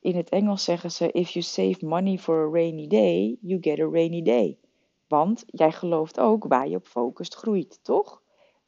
[0.01, 3.81] in het Engels zeggen ze: If you save money for a rainy day, you get
[3.81, 4.59] a rainy day.
[5.07, 8.23] Want jij gelooft ook waar je op focust groeit, toch?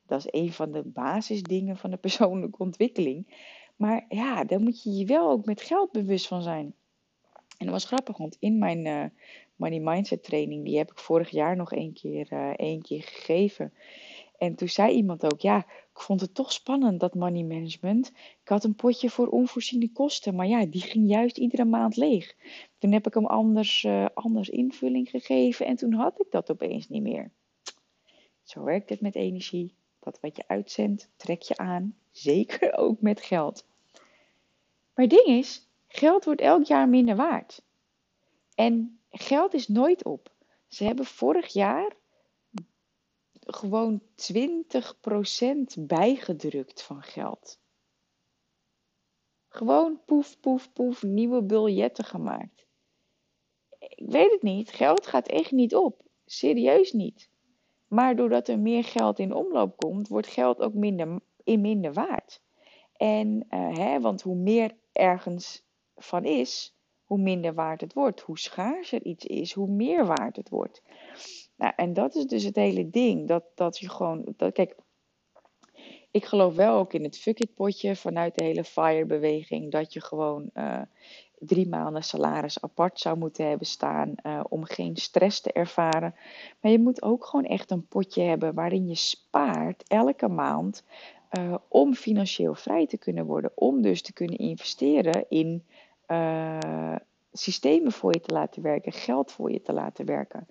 [0.06, 3.48] Dat is een van de basisdingen van de persoonlijke ontwikkeling.
[3.76, 6.74] Maar ja, daar moet je je wel ook met geld bewust van zijn.
[7.58, 9.04] En dat was grappig, want in mijn uh,
[9.56, 13.72] Money Mindset training, die heb ik vorig jaar nog één keer, uh, één keer gegeven.
[14.40, 18.12] En toen zei iemand ook, ja, ik vond het toch spannend, dat money management.
[18.42, 22.36] Ik had een potje voor onvoorziene kosten, maar ja, die ging juist iedere maand leeg.
[22.78, 26.88] Toen heb ik hem anders, uh, anders invulling gegeven en toen had ik dat opeens
[26.88, 27.30] niet meer.
[28.42, 29.74] Zo werkt het met energie.
[29.98, 31.96] Dat wat je uitzendt, trek je aan.
[32.10, 33.66] Zeker ook met geld.
[34.94, 37.62] Maar het ding is, geld wordt elk jaar minder waard.
[38.54, 40.32] En geld is nooit op.
[40.68, 41.98] Ze hebben vorig jaar
[43.52, 44.02] gewoon 20%
[45.78, 47.58] bijgedrukt van geld.
[49.48, 52.66] Gewoon poef, poef, poef, nieuwe biljetten gemaakt.
[53.78, 56.02] Ik weet het niet, geld gaat echt niet op.
[56.24, 57.30] Serieus niet.
[57.88, 62.42] Maar doordat er meer geld in omloop komt, wordt geld ook minder, in minder waard.
[62.92, 65.62] En, uh, hè, want hoe meer ergens
[65.96, 68.20] van is, hoe minder waard het wordt.
[68.20, 70.82] Hoe schaarser iets is, hoe meer waard het wordt.
[71.60, 73.28] Nou, en dat is dus het hele ding.
[73.28, 74.24] Dat, dat je gewoon.
[74.36, 74.76] Dat, kijk,
[76.10, 79.70] ik geloof wel ook in het fuck it potje vanuit de hele FIRE-beweging.
[79.70, 80.80] Dat je gewoon uh,
[81.38, 84.14] drie maanden salaris apart zou moeten hebben staan.
[84.22, 86.14] Uh, om geen stress te ervaren.
[86.60, 90.84] Maar je moet ook gewoon echt een potje hebben waarin je spaart elke maand.
[91.38, 93.52] Uh, om financieel vrij te kunnen worden.
[93.54, 95.64] Om dus te kunnen investeren in
[97.32, 98.92] systemen voor je te laten werken.
[98.92, 100.46] Geld voor je te laten werken.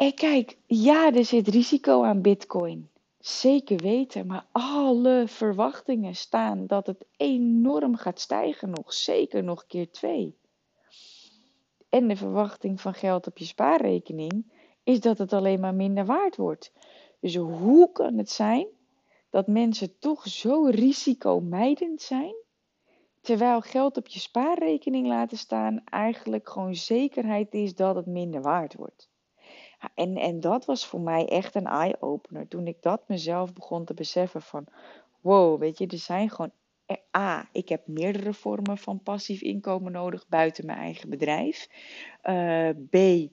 [0.00, 2.90] En kijk, ja, er zit risico aan Bitcoin.
[3.18, 8.92] Zeker weten, maar alle verwachtingen staan dat het enorm gaat stijgen nog.
[8.92, 10.36] Zeker nog keer twee.
[11.88, 16.36] En de verwachting van geld op je spaarrekening is dat het alleen maar minder waard
[16.36, 16.72] wordt.
[17.18, 18.66] Dus hoe kan het zijn
[19.30, 22.34] dat mensen toch zo risicomijdend zijn,
[23.20, 28.74] terwijl geld op je spaarrekening laten staan eigenlijk gewoon zekerheid is dat het minder waard
[28.74, 29.09] wordt?
[29.94, 32.48] En, en dat was voor mij echt een eye-opener.
[32.48, 34.64] Toen ik dat mezelf begon te beseffen van...
[35.20, 36.50] Wow, weet je, er zijn gewoon...
[37.16, 41.68] A, ik heb meerdere vormen van passief inkomen nodig buiten mijn eigen bedrijf.
[42.24, 43.28] Uh, B,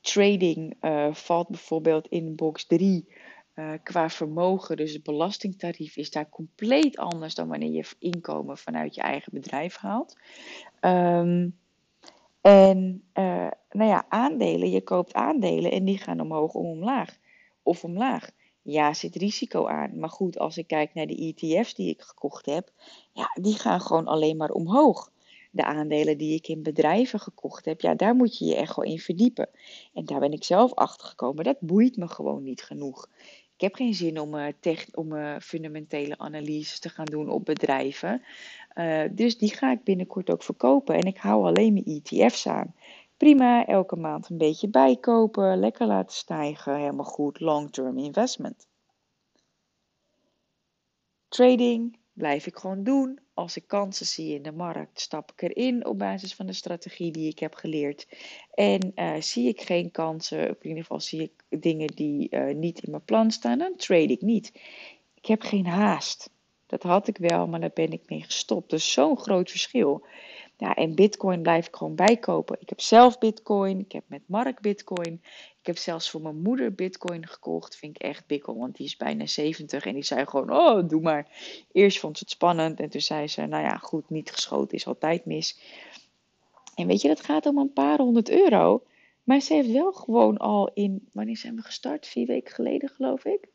[0.00, 3.08] trading uh, valt bijvoorbeeld in box 3
[3.54, 4.76] uh, eh, qua vermogen.
[4.76, 9.76] Dus het belastingtarief is daar compleet anders dan wanneer je inkomen vanuit je eigen bedrijf
[9.76, 10.16] haalt.
[10.80, 11.58] Um,
[12.40, 17.18] en uh, nou ja, aandelen, je koopt aandelen en die gaan omhoog of omlaag.
[17.62, 18.30] Of omlaag.
[18.62, 19.98] Ja, zit risico aan.
[19.98, 22.72] Maar goed, als ik kijk naar de ETF's die ik gekocht heb,
[23.12, 25.10] ja, die gaan gewoon alleen maar omhoog.
[25.50, 28.84] De aandelen die ik in bedrijven gekocht heb, ja, daar moet je je echt wel
[28.84, 29.48] in verdiepen.
[29.94, 31.44] En daar ben ik zelf achter gekomen.
[31.44, 33.08] Dat boeit me gewoon niet genoeg.
[33.60, 34.46] Ik heb geen zin om, uh,
[34.92, 38.22] om uh, fundamentele analyses te gaan doen op bedrijven.
[38.74, 40.94] Uh, dus die ga ik binnenkort ook verkopen.
[40.94, 42.74] En ik hou alleen mijn ETF's aan.
[43.16, 48.68] Prima, elke maand een beetje bijkopen, lekker laten stijgen, helemaal goed, long-term investment.
[51.28, 53.18] Trading blijf ik gewoon doen.
[53.34, 57.12] Als ik kansen zie in de markt, stap ik erin op basis van de strategie
[57.12, 58.08] die ik heb geleerd.
[58.54, 62.54] En uh, zie ik geen kansen, of in ieder geval zie ik dingen die uh,
[62.54, 64.52] niet in mijn plan staan, dan trade ik niet.
[65.14, 66.30] Ik heb geen haast.
[66.70, 68.70] Dat had ik wel, maar daar ben ik mee gestopt.
[68.70, 70.06] Dus zo'n groot verschil.
[70.56, 72.56] Ja, en Bitcoin blijf ik gewoon bijkopen.
[72.60, 75.22] Ik heb zelf Bitcoin, ik heb met Mark Bitcoin.
[75.60, 77.76] Ik heb zelfs voor mijn moeder Bitcoin gekocht.
[77.76, 79.86] Vind ik echt bikkel, want die is bijna 70.
[79.86, 81.26] En die zei gewoon: Oh, doe maar.
[81.72, 82.80] Eerst vond ze het spannend.
[82.80, 85.60] En toen zei ze: Nou ja, goed, niet geschoten is altijd mis.
[86.74, 88.82] En weet je, dat gaat om een paar honderd euro.
[89.24, 91.08] Maar ze heeft wel gewoon al in.
[91.12, 92.06] Wanneer zijn we gestart?
[92.06, 93.48] Vier weken geleden, geloof ik.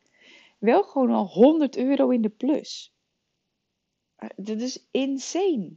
[0.58, 2.94] Wel gewoon al 100 euro in de plus.
[4.19, 5.71] Uh, dat is insane.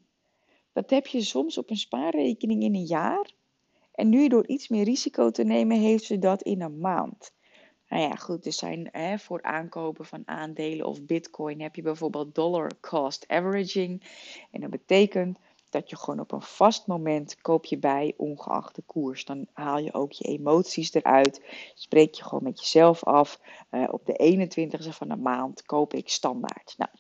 [0.72, 3.30] Dat heb je soms op een spaarrekening in een jaar.
[3.94, 7.32] En nu door iets meer risico te nemen, heeft ze dat in een maand.
[7.88, 12.34] Nou ja, goed, er zijn hè, voor aankopen van aandelen of bitcoin heb je bijvoorbeeld
[12.34, 14.02] dollar cost averaging.
[14.50, 15.38] En dat betekent
[15.70, 19.24] dat je gewoon op een vast moment koop je bij, ongeacht de koers.
[19.24, 21.42] Dan haal je ook je emoties eruit.
[21.74, 23.40] Spreek je gewoon met jezelf af.
[23.70, 24.48] Uh, op de
[24.86, 26.74] 21ste van de maand koop ik standaard.
[26.76, 26.90] Nou,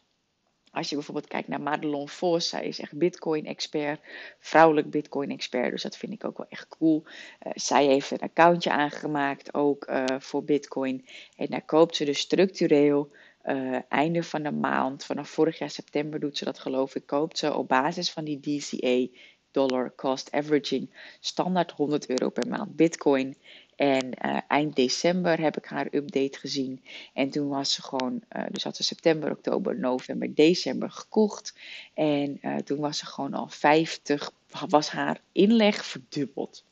[0.78, 4.00] als je bijvoorbeeld kijkt naar Madelon Vos, zij is echt Bitcoin-expert,
[4.38, 7.04] vrouwelijk Bitcoin-expert, dus dat vind ik ook wel echt cool.
[7.06, 12.18] Uh, zij heeft een accountje aangemaakt ook uh, voor Bitcoin en daar koopt ze dus
[12.18, 13.10] structureel
[13.44, 17.38] uh, einde van de maand, vanaf vorig jaar september doet ze dat geloof ik, koopt
[17.38, 19.18] ze op basis van die DCA
[19.50, 23.36] dollar cost averaging standaard 100 euro per maand Bitcoin.
[23.78, 26.82] En uh, eind december heb ik haar update gezien.
[27.12, 31.54] En toen was ze gewoon, uh, dus had ze september, oktober, november, december gekocht.
[31.94, 34.32] En uh, toen was ze gewoon al 50,
[34.68, 36.64] was haar inleg verdubbeld.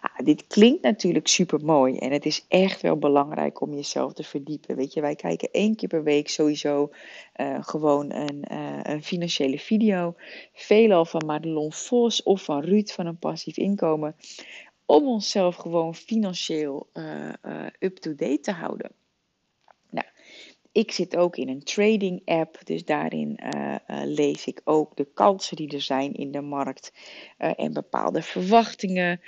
[0.00, 4.22] Ah, dit klinkt natuurlijk super mooi en het is echt wel belangrijk om jezelf te
[4.22, 4.76] verdiepen.
[4.76, 6.90] Weet je, wij kijken één keer per week sowieso
[7.60, 8.44] gewoon een,
[8.90, 10.14] een, financiële video.
[10.52, 14.16] Veelal van Madelon Vos of van Ruud van een passief inkomen.
[14.86, 17.32] Om onszelf gewoon financieel uh,
[17.78, 18.90] up-to-date te houden
[20.76, 25.56] ik zit ook in een trading app, dus daarin uh, lees ik ook de kansen
[25.56, 26.92] die er zijn in de markt
[27.36, 29.20] en bepaalde verwachtingen.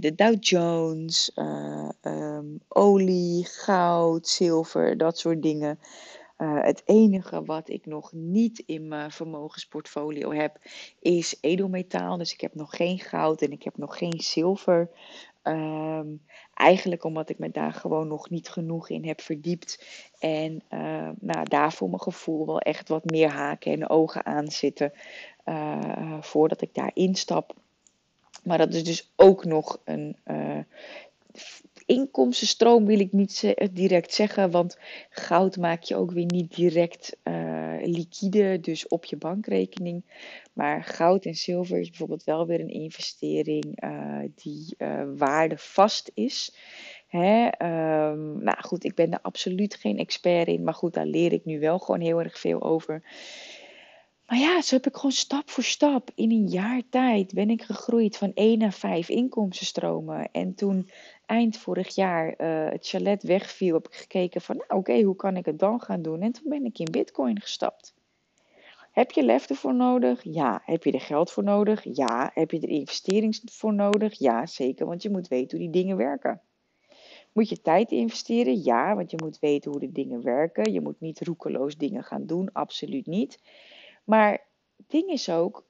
[0.00, 1.32] de Dow Jones,
[2.02, 5.78] um, olie, goud, zilver, dat soort dingen.
[6.36, 10.58] Het enige wat ik nog niet in mijn vermogensportfolio heb,
[11.00, 12.16] is edelmetaal.
[12.16, 14.90] Dus ik heb nog geen goud en ik heb nog geen zilver.
[15.42, 16.22] Um,
[16.54, 19.86] eigenlijk omdat ik me daar gewoon nog niet genoeg in heb verdiept.
[20.18, 24.50] En uh, nou, daar voor mijn gevoel wel echt wat meer haken en ogen aan
[24.50, 24.92] zitten.
[25.44, 27.54] Uh, voordat ik daar instap.
[28.42, 30.16] Maar dat is dus ook nog een
[31.86, 34.50] inkomstenstroom, wil ik niet direct zeggen.
[34.50, 34.78] Want
[35.10, 37.16] goud maak je ook weer niet direct
[37.82, 40.04] liquide, dus op je bankrekening.
[40.52, 46.54] Maar goud en zilver is bijvoorbeeld wel weer een investering uh, die uh, waardevast is.
[47.06, 47.44] Hè?
[47.44, 51.44] Um, nou goed, ik ben er absoluut geen expert in, maar goed, daar leer ik
[51.44, 53.02] nu wel gewoon heel erg veel over.
[54.26, 57.62] Maar ja, zo heb ik gewoon stap voor stap in een jaar tijd ben ik
[57.62, 60.28] gegroeid van 1 naar 5 inkomstenstromen.
[60.32, 60.90] En toen
[61.26, 65.36] eind vorig jaar uh, het chalet wegviel, heb ik gekeken van nou, oké, hoe kan
[65.36, 66.22] ik het dan gaan doen?
[66.22, 67.94] En toen ben ik in bitcoin gestapt.
[68.94, 70.20] Heb je lef ervoor nodig?
[70.22, 70.62] Ja.
[70.64, 71.84] Heb je er geld voor nodig?
[71.96, 72.30] Ja.
[72.34, 74.18] Heb je er investeringen voor nodig?
[74.18, 76.40] Ja, zeker, want je moet weten hoe die dingen werken.
[77.32, 78.62] Moet je tijd investeren?
[78.62, 80.72] Ja, want je moet weten hoe de dingen werken.
[80.72, 83.38] Je moet niet roekeloos dingen gaan doen, absoluut niet.
[84.04, 84.30] Maar
[84.76, 85.64] het ding is ook,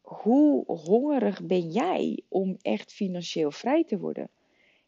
[0.00, 4.30] hoe hongerig ben jij om echt financieel vrij te worden?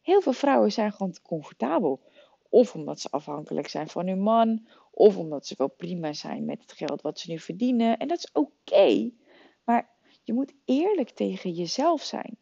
[0.03, 2.01] Heel veel vrouwen zijn gewoon comfortabel.
[2.49, 6.61] Of omdat ze afhankelijk zijn van hun man, of omdat ze wel prima zijn met
[6.61, 7.97] het geld wat ze nu verdienen.
[7.97, 9.11] En dat is oké.
[9.63, 9.89] Maar
[10.23, 12.37] je moet eerlijk tegen jezelf zijn.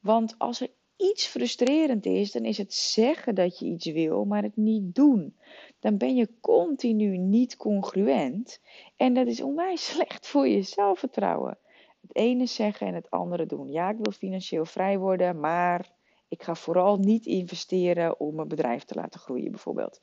[0.00, 4.42] Want als er iets frustrerend is, dan is het zeggen dat je iets wil, maar
[4.42, 5.36] het niet doen.
[5.78, 8.60] Dan ben je continu niet congruent.
[8.96, 11.58] En dat is onwijs slecht voor je zelfvertrouwen.
[12.00, 13.68] Het ene zeggen en het andere doen.
[13.68, 15.96] Ja, ik wil financieel vrij worden, maar
[16.28, 20.00] ik ga vooral niet investeren om mijn bedrijf te laten groeien, bijvoorbeeld.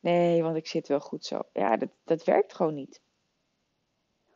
[0.00, 1.40] Nee, want ik zit wel goed zo.
[1.52, 3.00] Ja, dat, dat werkt gewoon niet.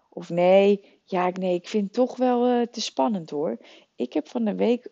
[0.08, 3.58] Of nee, ja, nee, ik vind het toch wel uh, te spannend hoor.
[3.94, 4.88] Ik heb van de week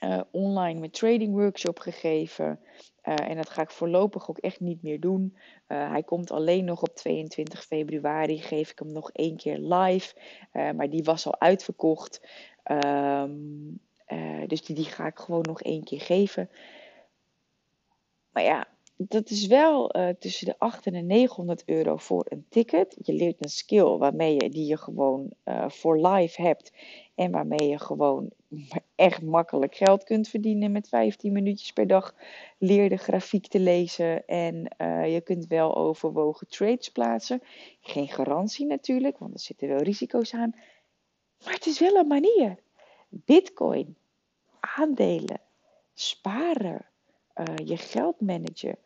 [0.00, 2.60] uh, online mijn trading workshop gegeven.
[3.02, 5.36] Uh, en dat ga ik voorlopig ook echt niet meer doen.
[5.66, 8.38] hij komt alleen nog op 22 februari.
[8.38, 10.14] Geef ik hem nog één keer live.
[10.52, 12.28] maar die was al uitverkocht.
[12.64, 13.80] Um,
[14.46, 16.50] dus die, die ga ik gewoon nog één keer geven.
[18.32, 18.68] Maar ja,
[19.00, 22.96] dat is wel uh, tussen de 800 en 900 euro voor een ticket.
[23.02, 26.72] Je leert een skill waarmee je, die je gewoon uh, voor live hebt.
[27.14, 28.30] En waarmee je gewoon
[28.94, 32.14] echt makkelijk geld kunt verdienen met 15 minuutjes per dag.
[32.58, 34.54] Leer de grafiek te lezen en
[35.10, 37.42] je kunt wel overwogen trades plaatsen.
[37.80, 40.54] Geen garantie natuurlijk, want er zitten wel risico's aan.
[41.44, 42.58] Maar het is wel een manier.
[43.08, 43.96] Bitcoin,
[44.60, 45.40] aandelen,
[45.94, 46.86] sparen,
[47.64, 48.78] je geld managen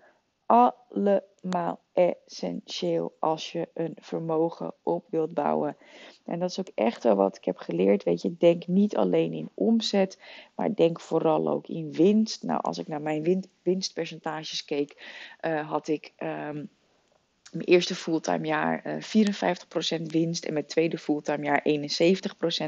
[0.52, 5.76] allemaal essentieel als je een vermogen op wilt bouwen.
[6.24, 8.02] En dat is ook echt wel wat ik heb geleerd.
[8.02, 10.20] Weet je, denk niet alleen in omzet,
[10.54, 12.42] maar denk vooral ook in winst.
[12.42, 15.02] Nou, als ik naar mijn winstpercentages keek,
[15.40, 16.12] uh, had ik.
[16.18, 16.70] Um,
[17.52, 18.94] Mijn eerste fulltime jaar uh,
[19.98, 21.64] 54% winst en mijn tweede fulltime jaar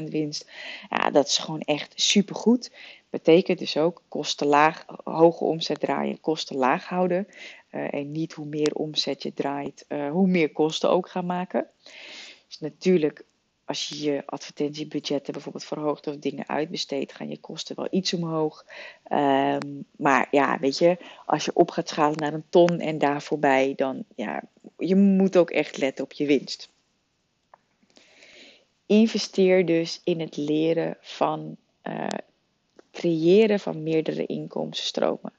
[0.01, 0.49] 71% winst.
[0.89, 2.71] Ja, dat is gewoon echt supergoed.
[3.09, 7.27] Betekent dus ook kosten laag, hoge omzet draaien, kosten laag houden.
[7.71, 11.67] Uh, en niet hoe meer omzet je draait, uh, hoe meer kosten ook gaan maken.
[12.47, 13.25] Dus natuurlijk
[13.65, 18.65] als je je advertentiebudgetten bijvoorbeeld verhoogt of dingen uitbesteedt, gaan je kosten wel iets omhoog.
[19.11, 23.21] Um, maar ja, weet je, als je op gaat schalen naar een ton en daar
[23.21, 24.43] voorbij, dan ja,
[24.77, 26.69] je moet ook echt letten op je winst.
[28.85, 32.07] Investeer dus in het leren van uh,
[32.91, 35.33] creëren van meerdere inkomstenstromen.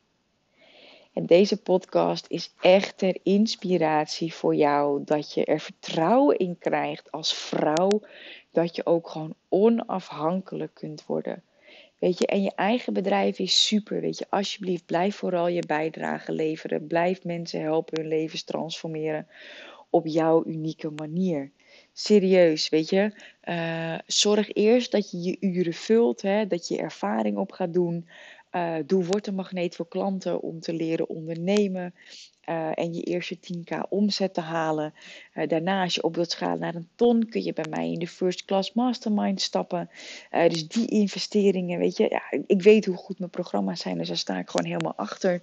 [1.16, 7.12] En deze podcast is echt ter inspiratie voor jou dat je er vertrouwen in krijgt
[7.12, 8.00] als vrouw
[8.50, 11.42] dat je ook gewoon onafhankelijk kunt worden.
[11.98, 14.00] Weet je, en je eigen bedrijf is super.
[14.00, 16.86] Weet je, alsjeblieft, blijf vooral je bijdrage leveren.
[16.86, 19.26] Blijf mensen helpen hun levens transformeren
[19.90, 21.50] op jouw unieke manier.
[21.92, 23.12] Serieus, weet je.
[23.44, 28.08] Uh, zorg eerst dat je je uren vult, hè, dat je ervaring op gaat doen.
[28.56, 31.94] Uh, doe Word een magneet voor klanten om te leren ondernemen.
[32.48, 34.94] Uh, en je eerste 10k omzet te halen.
[35.34, 37.98] Uh, daarna, als je op wilt schalen naar een ton, kun je bij mij in
[37.98, 39.90] de First Class Mastermind stappen.
[40.30, 44.16] Dus die investeringen, weet je, ja, ik weet hoe goed mijn programma's zijn, dus daar
[44.16, 45.42] sta ik gewoon helemaal achter.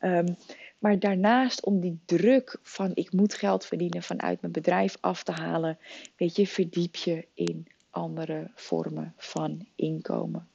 [0.00, 0.36] Um,
[0.78, 5.32] maar daarnaast om die druk van ik moet geld verdienen vanuit mijn bedrijf af te
[5.32, 5.78] halen,
[6.16, 10.48] weet je, verdiep je in andere vormen van inkomen.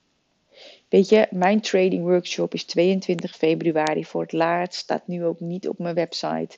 [0.91, 4.79] Weet je, mijn trading workshop is 22 februari voor het laatst.
[4.79, 6.57] Staat nu ook niet op mijn website.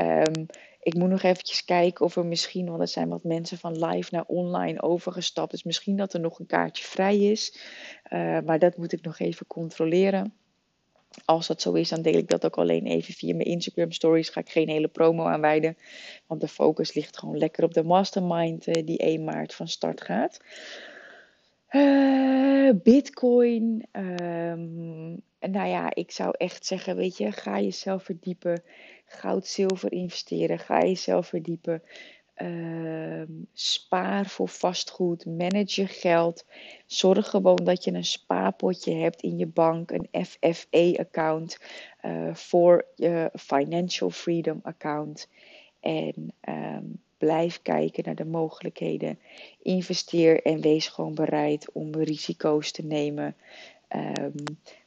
[0.00, 0.46] Um,
[0.82, 4.08] ik moet nog eventjes kijken of er misschien, want er zijn wat mensen van live
[4.14, 5.50] naar online overgestapt.
[5.50, 7.58] Dus misschien dat er nog een kaartje vrij is.
[8.12, 10.34] Uh, maar dat moet ik nog even controleren.
[11.24, 14.28] Als dat zo is, dan deel ik dat ook alleen even via mijn Instagram stories.
[14.28, 15.76] Ga ik geen hele promo aanwijden.
[16.26, 20.00] Want de focus ligt gewoon lekker op de mastermind uh, die 1 maart van start
[20.00, 20.40] gaat.
[21.72, 23.86] Uh, Bitcoin.
[23.92, 28.62] Um, nou ja, ik zou echt zeggen, weet je, ga jezelf verdiepen.
[29.04, 30.58] Goud, zilver investeren.
[30.58, 31.82] Ga jezelf verdiepen.
[32.36, 35.26] Uh, spaar voor vastgoed.
[35.26, 36.44] Manage je geld.
[36.86, 39.90] Zorg gewoon dat je een spaarpotje hebt in je bank.
[39.90, 41.58] Een FFA-account.
[42.00, 45.28] Eh, voor je Financial Freedom account.
[45.80, 49.18] En um, Blijf kijken naar de mogelijkheden.
[49.62, 53.36] Investeer en wees gewoon bereid om risico's te nemen.
[54.18, 54.34] Um,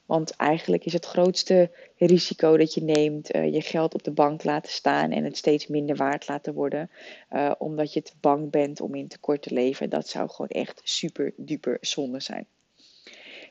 [0.06, 4.44] want eigenlijk is het grootste risico dat je neemt uh, je geld op de bank
[4.44, 6.90] laten staan en het steeds minder waard laten worden.
[7.32, 9.90] Uh, omdat je te bang bent om in tekort te leven.
[9.90, 12.46] Dat zou gewoon echt super duper zonde zijn.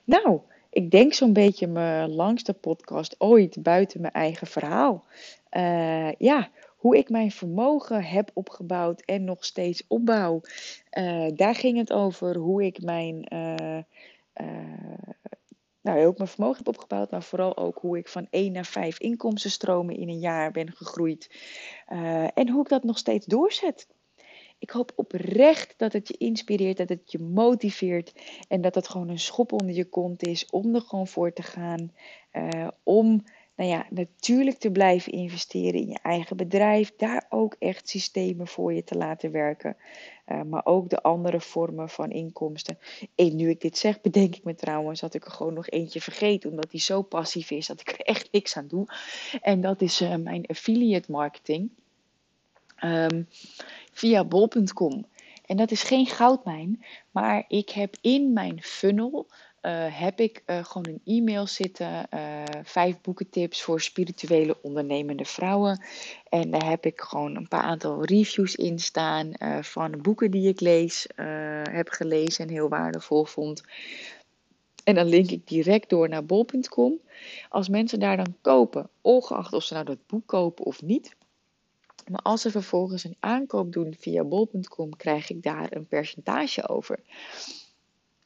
[0.04, 5.04] Nou, ik denk zo'n beetje mijn langste podcast ooit buiten mijn eigen verhaal.
[5.56, 6.50] Uh, ja,
[6.84, 10.40] hoe ik mijn vermogen heb opgebouwd en nog steeds opbouw.
[10.98, 13.78] Uh, daar ging het over hoe ik mijn, uh,
[15.80, 18.98] nou, ik mijn vermogen heb opgebouwd, maar vooral ook hoe ik van 1 naar 5
[18.98, 21.30] inkomstenstromen in een jaar ben gegroeid.
[22.34, 23.88] en hoe ik dat nog steeds doorzet.
[24.58, 28.12] Ik hoop oprecht dat het je inspireert, dat het je motiveert
[28.48, 31.42] en dat het gewoon een schop onder je kont is om er gewoon voor te
[31.42, 31.92] gaan.
[32.82, 33.24] om
[33.56, 36.92] nou ja, natuurlijk te blijven investeren in je eigen bedrijf.
[36.96, 39.76] Daar ook echt systemen voor je te laten werken.
[40.26, 42.78] Uh, maar ook de andere vormen van inkomsten.
[43.14, 46.00] En nu ik dit zeg, bedenk ik me trouwens dat ik er gewoon nog eentje
[46.00, 46.46] vergeet.
[46.46, 48.86] Omdat die zo passief is dat ik er echt niks aan doe.
[49.40, 51.70] En dat is uh, mijn affiliate marketing.
[52.84, 53.28] Um,
[53.92, 55.06] via bol.com.
[55.46, 59.26] En dat is geen goudmijn, maar ik heb in mijn funnel
[59.66, 62.06] uh, heb ik uh, gewoon een e-mail zitten.
[62.14, 65.84] Uh, vijf boekentips voor spirituele ondernemende vrouwen.
[66.28, 70.60] En daar heb ik gewoon een paar aantal reviews in staan van boeken die ik
[70.60, 71.06] lees,
[71.70, 73.62] heb gelezen en heel waardevol vond.
[74.84, 77.00] En dan link ik direct door naar bol.com.
[77.48, 81.16] Als mensen daar dan kopen, ongeacht of ze nou dat boek kopen of niet.
[82.10, 87.00] Maar als ze vervolgens een aankoop doen via bol.com, krijg ik daar een percentage over.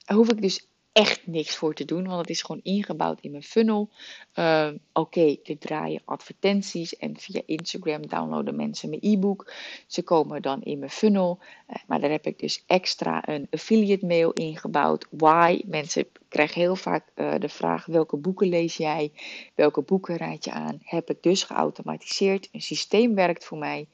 [0.05, 0.67] hoef ik dus
[0.99, 3.91] echt niks voor te doen, want het is gewoon ingebouwd in mijn funnel.
[4.35, 9.53] Uh, Oké, okay, er draaien advertenties en via Instagram downloaden mensen mijn e-book.
[9.87, 14.07] Ze komen dan in mijn funnel, uh, maar daar heb ik dus extra een affiliate
[14.07, 15.07] mail ingebouwd.
[15.11, 15.63] Why?
[15.67, 19.13] Mensen krijgen heel vaak uh, de vraag: welke boeken lees jij?
[19.55, 20.79] Welke boeken raad je aan?
[20.83, 22.49] Heb ik dus geautomatiseerd.
[22.53, 23.89] Een systeem werkt voor mij.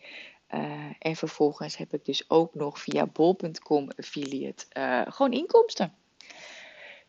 [0.54, 0.60] Uh,
[0.98, 4.64] en vervolgens heb ik dus ook nog via bol.com affiliate
[5.08, 5.92] gewoon inkomsten.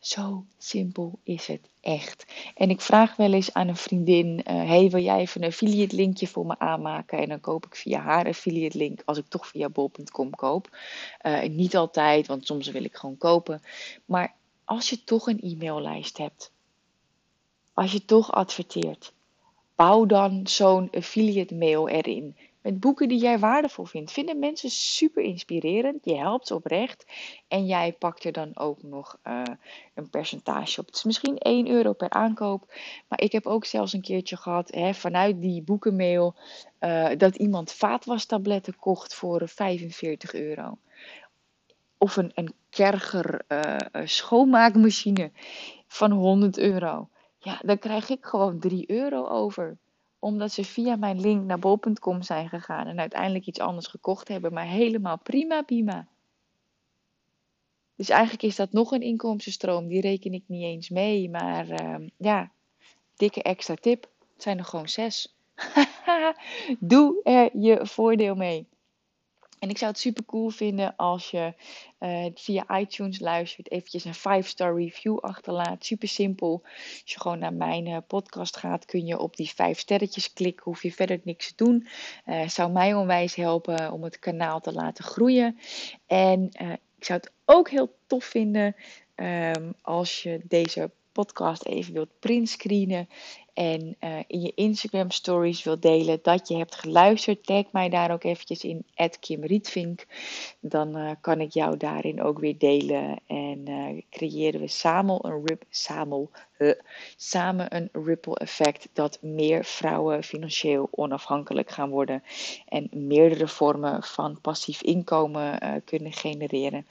[0.06, 2.26] Zo simpel is het echt.
[2.56, 5.96] En ik vraag wel eens aan een vriendin: uh, hey, wil jij even een affiliate
[5.96, 7.20] linkje voor me aanmaken?
[7.20, 10.78] En dan koop ik via haar affiliate link als ik toch via bol.com koop.
[11.22, 13.62] Uh, niet altijd, want soms wil ik gewoon kopen.
[14.06, 14.36] Maar
[14.66, 16.52] als je toch een e-maillijst hebt,
[17.74, 19.14] als je toch adverteert,
[19.76, 22.36] bouw dan zo'n affiliate mail erin
[22.66, 24.12] met boeken die jij waardevol vindt.
[24.12, 26.06] Vinden mensen super inspirerend.
[26.06, 27.06] Je helpt oprecht.
[27.48, 29.42] En jij pakt er dan ook nog uh,
[29.94, 30.86] een percentage op.
[30.86, 32.74] Het is misschien 1 euro per aankoop.
[33.08, 36.36] Maar ik heb ook zelfs een keertje gehad hè, vanuit die boekenmail.
[36.80, 40.78] Uh, dat iemand vaatwastabletten kocht voor 45 euro.
[41.98, 45.32] Of een, een kerger uh, schoonmaakmachine
[45.88, 47.10] van 100 euro.
[47.38, 49.78] Ja, dan krijg ik gewoon 3 euro over
[50.20, 54.54] omdat ze via mijn link naar bol.com zijn gegaan en uiteindelijk iets anders gekocht hebben.
[54.54, 56.08] Maar helemaal prima, prima.
[57.96, 59.88] Dus eigenlijk is dat nog een inkomstenstroom.
[59.88, 61.30] Die reken ik niet eens mee.
[61.30, 62.52] Maar uh, ja,
[63.16, 64.10] dikke extra tip.
[64.34, 65.36] Het zijn er gewoon zes.
[66.80, 68.68] Doe er je voordeel mee.
[69.60, 71.54] En ik zou het super cool vinden als je
[72.00, 75.86] uh, via iTunes luistert, eventjes een 5-star review achterlaat.
[75.86, 76.62] Super simpel.
[76.64, 80.64] Als je gewoon naar mijn uh, podcast gaat, kun je op die 5 sterretjes klikken.
[80.64, 81.88] Hoef je verder niks te doen.
[82.26, 85.60] Uh, zou mij onwijs helpen om het kanaal te laten groeien.
[86.08, 86.50] En
[86.98, 88.76] ik zou het ook heel tof vinden
[89.16, 93.10] um, als je deze podcast even wilt printscreenen
[93.56, 98.12] en uh, in je Instagram stories wil delen dat je hebt geluisterd, tag mij daar
[98.12, 98.86] ook eventjes in,
[99.20, 100.06] Kim Rietvink.
[100.60, 105.46] Dan uh, kan ik jou daarin ook weer delen en uh, creëren we samen een,
[105.46, 106.30] rip, samen,
[107.16, 112.24] samen een ripple effect dat meer vrouwen financieel onafhankelijk gaan worden
[112.68, 116.88] en meerdere vormen van passief inkomen kunnen genereren,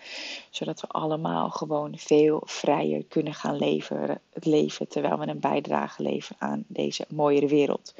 [0.51, 6.41] zodat we allemaal gewoon veel vrijer kunnen gaan leven, leven terwijl we een bijdrage leveren
[6.41, 7.95] aan deze mooiere wereld.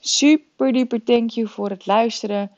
[0.00, 2.50] Super duper thank you voor het luisteren.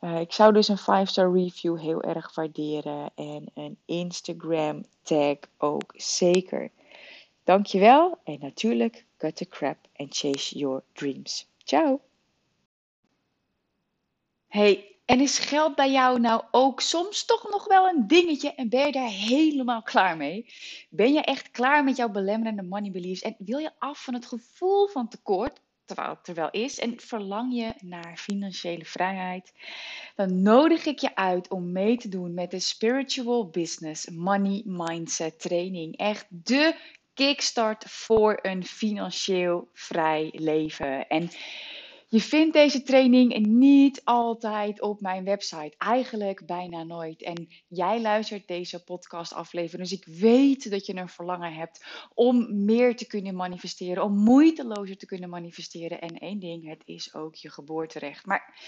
[0.00, 3.10] Uh, ik zou dus een 5-star review heel erg waarderen.
[3.14, 6.70] En een Instagram tag ook zeker.
[7.44, 8.18] Dankjewel.
[8.24, 11.46] En natuurlijk, cut the crap and chase your dreams.
[11.64, 12.00] Ciao.
[14.48, 18.68] Hey, en is geld bij jou nou ook soms toch nog wel een dingetje en
[18.68, 20.46] ben je daar helemaal klaar mee?
[20.90, 24.26] Ben je echt klaar met jouw belemmerende money beliefs en wil je af van het
[24.26, 29.52] gevoel van tekort, terwijl het er wel is, en verlang je naar financiële vrijheid?
[30.16, 35.40] Dan nodig ik je uit om mee te doen met de Spiritual Business Money Mindset
[35.40, 35.96] Training.
[35.96, 36.74] Echt de
[37.14, 41.08] kickstart voor een financieel vrij leven.
[41.08, 41.30] En
[42.10, 45.74] je vindt deze training niet altijd op mijn website.
[45.78, 47.22] Eigenlijk bijna nooit.
[47.22, 49.88] En jij luistert deze podcast aflevering.
[49.88, 51.84] Dus ik weet dat je een verlangen hebt
[52.14, 54.04] om meer te kunnen manifesteren.
[54.04, 56.00] Om moeitelozer te kunnen manifesteren.
[56.00, 58.26] En één ding, het is ook je geboorterecht.
[58.26, 58.58] Maar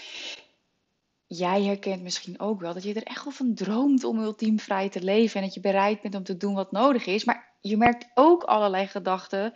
[1.27, 4.89] jij herkent misschien ook wel dat je er echt wel van droomt om ultiem vrij
[4.89, 5.39] te leven.
[5.39, 7.23] En dat je bereid bent om te doen wat nodig is.
[7.23, 9.53] Maar je merkt ook allerlei gedachten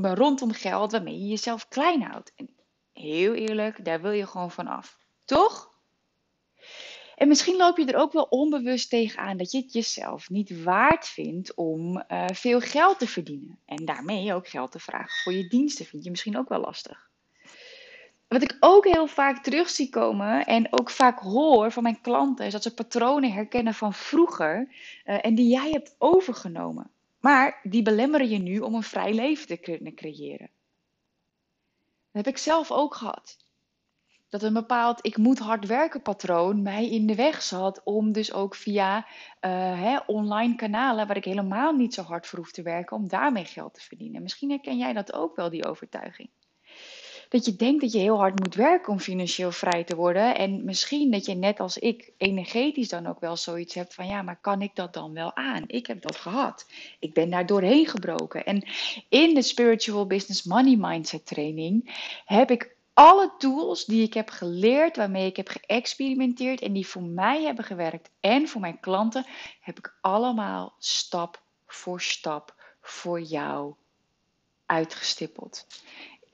[0.00, 2.32] rondom geld waarmee je jezelf klein houdt.
[2.36, 2.53] En
[2.94, 4.98] heel eerlijk, daar wil je gewoon van af.
[5.24, 5.72] Toch?
[7.16, 11.08] En misschien loop je er ook wel onbewust tegenaan dat je het jezelf niet waard
[11.08, 13.58] vindt om uh, veel geld te verdienen.
[13.64, 15.86] En daarmee ook geld te vragen voor je diensten.
[15.86, 17.10] Vind je misschien ook wel lastig.
[18.28, 22.46] Wat ik ook heel vaak terug zie komen en ook vaak hoor van mijn klanten,
[22.46, 24.68] is dat ze patronen herkennen van vroeger
[25.04, 26.90] uh, en die jij hebt overgenomen.
[27.20, 30.50] Maar die belemmeren je nu om een vrij leven te kunnen creëren.
[32.14, 33.36] Heb ik zelf ook gehad.
[34.28, 38.32] Dat een bepaald ik moet hard werken patroon mij in de weg zat om dus
[38.32, 39.04] ook via uh,
[39.80, 43.44] hè, online kanalen waar ik helemaal niet zo hard voor hoef te werken, om daarmee
[43.44, 44.22] geld te verdienen.
[44.22, 46.30] Misschien herken jij dat ook wel, die overtuiging
[47.34, 50.36] dat je denkt dat je heel hard moet werken om financieel vrij te worden.
[50.36, 54.22] En misschien dat je net als ik energetisch dan ook wel zoiets hebt van ja,
[54.22, 55.64] maar kan ik dat dan wel aan?
[55.66, 56.66] Ik heb dat gehad.
[56.98, 58.44] Ik ben daar doorheen gebroken.
[58.44, 58.68] En
[59.08, 61.90] in de Spiritual Business Money Mindset training
[62.24, 67.02] heb ik alle tools die ik heb geleerd, waarmee ik heb geëxperimenteerd en die voor
[67.02, 69.26] mij hebben gewerkt en voor mijn klanten,
[69.60, 73.74] heb ik allemaal stap voor stap voor jou
[74.66, 75.66] uitgestippeld.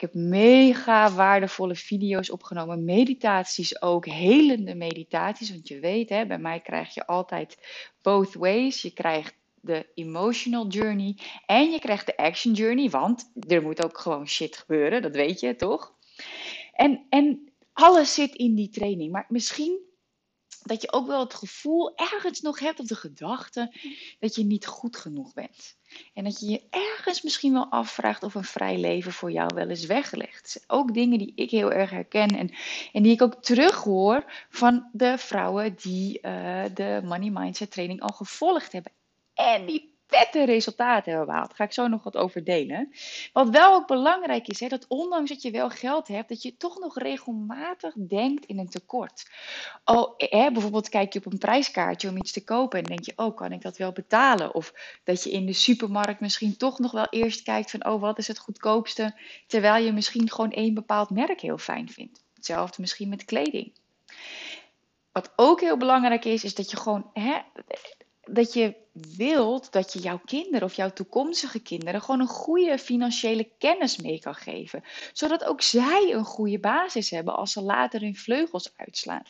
[0.01, 5.49] Ik heb mega waardevolle video's opgenomen, meditaties ook, helende meditaties.
[5.49, 7.57] Want je weet, hè, bij mij krijg je altijd
[8.01, 8.81] both ways.
[8.81, 13.97] Je krijgt de emotional journey en je krijgt de action journey, want er moet ook
[13.97, 15.93] gewoon shit gebeuren, dat weet je toch?
[16.73, 19.79] En, en alles zit in die training, maar misschien
[20.63, 23.73] dat je ook wel het gevoel ergens nog hebt of de gedachte
[24.19, 25.77] dat je niet goed genoeg bent.
[26.13, 29.69] En dat je je ergens misschien wel afvraagt of een vrij leven voor jou wel
[29.69, 30.63] is weggelegd.
[30.67, 32.53] Ook dingen die ik heel erg herken en,
[32.91, 38.15] en die ik ook terughoor van de vrouwen die uh, de Money Mindset training al
[38.15, 38.91] gevolgd hebben.
[39.33, 41.53] En die vette resultaten hebben behaald.
[41.53, 42.91] Ga ik zo nog wat over delen.
[43.33, 46.57] Wat wel ook belangrijk is, hè, dat ondanks dat je wel geld hebt, dat je
[46.57, 49.29] toch nog regelmatig denkt in een tekort.
[49.85, 53.13] Oh, hè, bijvoorbeeld kijk je op een prijskaartje om iets te kopen en denk je,
[53.15, 54.55] oh, kan ik dat wel betalen?
[54.55, 58.17] Of dat je in de supermarkt misschien toch nog wel eerst kijkt van, oh, wat
[58.17, 59.19] is het goedkoopste?
[59.47, 62.23] Terwijl je misschien gewoon één bepaald merk heel fijn vindt.
[62.33, 63.73] Hetzelfde misschien met kleding.
[65.11, 67.41] Wat ook heel belangrijk is, is dat je gewoon hè,
[68.33, 68.75] dat je
[69.17, 74.19] wilt dat je jouw kinderen of jouw toekomstige kinderen gewoon een goede financiële kennis mee
[74.19, 74.83] kan geven.
[75.13, 79.23] Zodat ook zij een goede basis hebben als ze later hun vleugels uitslaan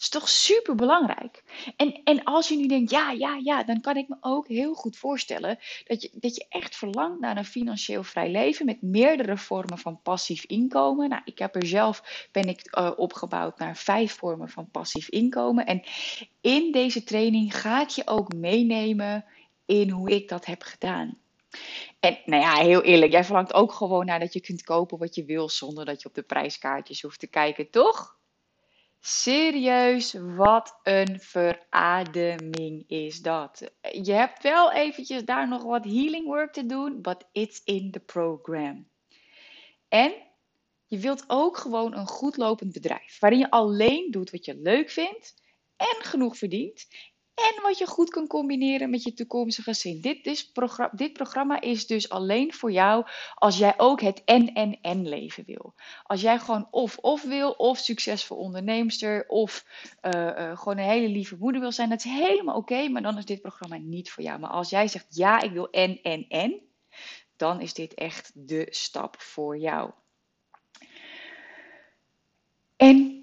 [0.00, 1.42] is toch super belangrijk.
[1.76, 4.74] En, en als je nu denkt, ja, ja, ja, dan kan ik me ook heel
[4.74, 9.36] goed voorstellen dat je, dat je echt verlangt naar een financieel vrij leven met meerdere
[9.36, 11.08] vormen van passief inkomen.
[11.08, 15.66] Nou, ik heb er zelf, ben ik uh, opgebouwd naar vijf vormen van passief inkomen.
[15.66, 15.82] En
[16.40, 19.24] in deze training ga ik je ook meenemen
[19.66, 21.18] in hoe ik dat heb gedaan.
[22.00, 25.14] En nou ja, heel eerlijk, jij verlangt ook gewoon naar dat je kunt kopen wat
[25.14, 28.18] je wil zonder dat je op de prijskaartjes hoeft te kijken, toch?
[29.02, 33.70] Serieus, wat een verademing is dat.
[34.02, 38.00] Je hebt wel eventjes daar nog wat healing work te doen, but it's in the
[38.00, 38.88] program.
[39.88, 40.14] En
[40.86, 44.90] je wilt ook gewoon een goed lopend bedrijf, waarin je alleen doet wat je leuk
[44.90, 45.34] vindt
[45.76, 46.86] en genoeg verdient
[47.40, 50.00] en wat je goed kan combineren met je toekomstige zin.
[50.00, 50.48] Dit,
[50.92, 55.74] dit programma is dus alleen voor jou als jij ook het en-en-en leven wil.
[56.02, 59.64] Als jij gewoon of-of wil, of succesvol onderneemster, of
[60.02, 61.88] uh, uh, gewoon een hele lieve moeder wil zijn.
[61.88, 64.38] Dat is helemaal oké, maar dan is dit programma niet voor jou.
[64.38, 66.60] Maar als jij zegt ja, ik wil en-en-en,
[67.36, 69.90] dan is dit echt de stap voor jou.
[72.76, 73.19] En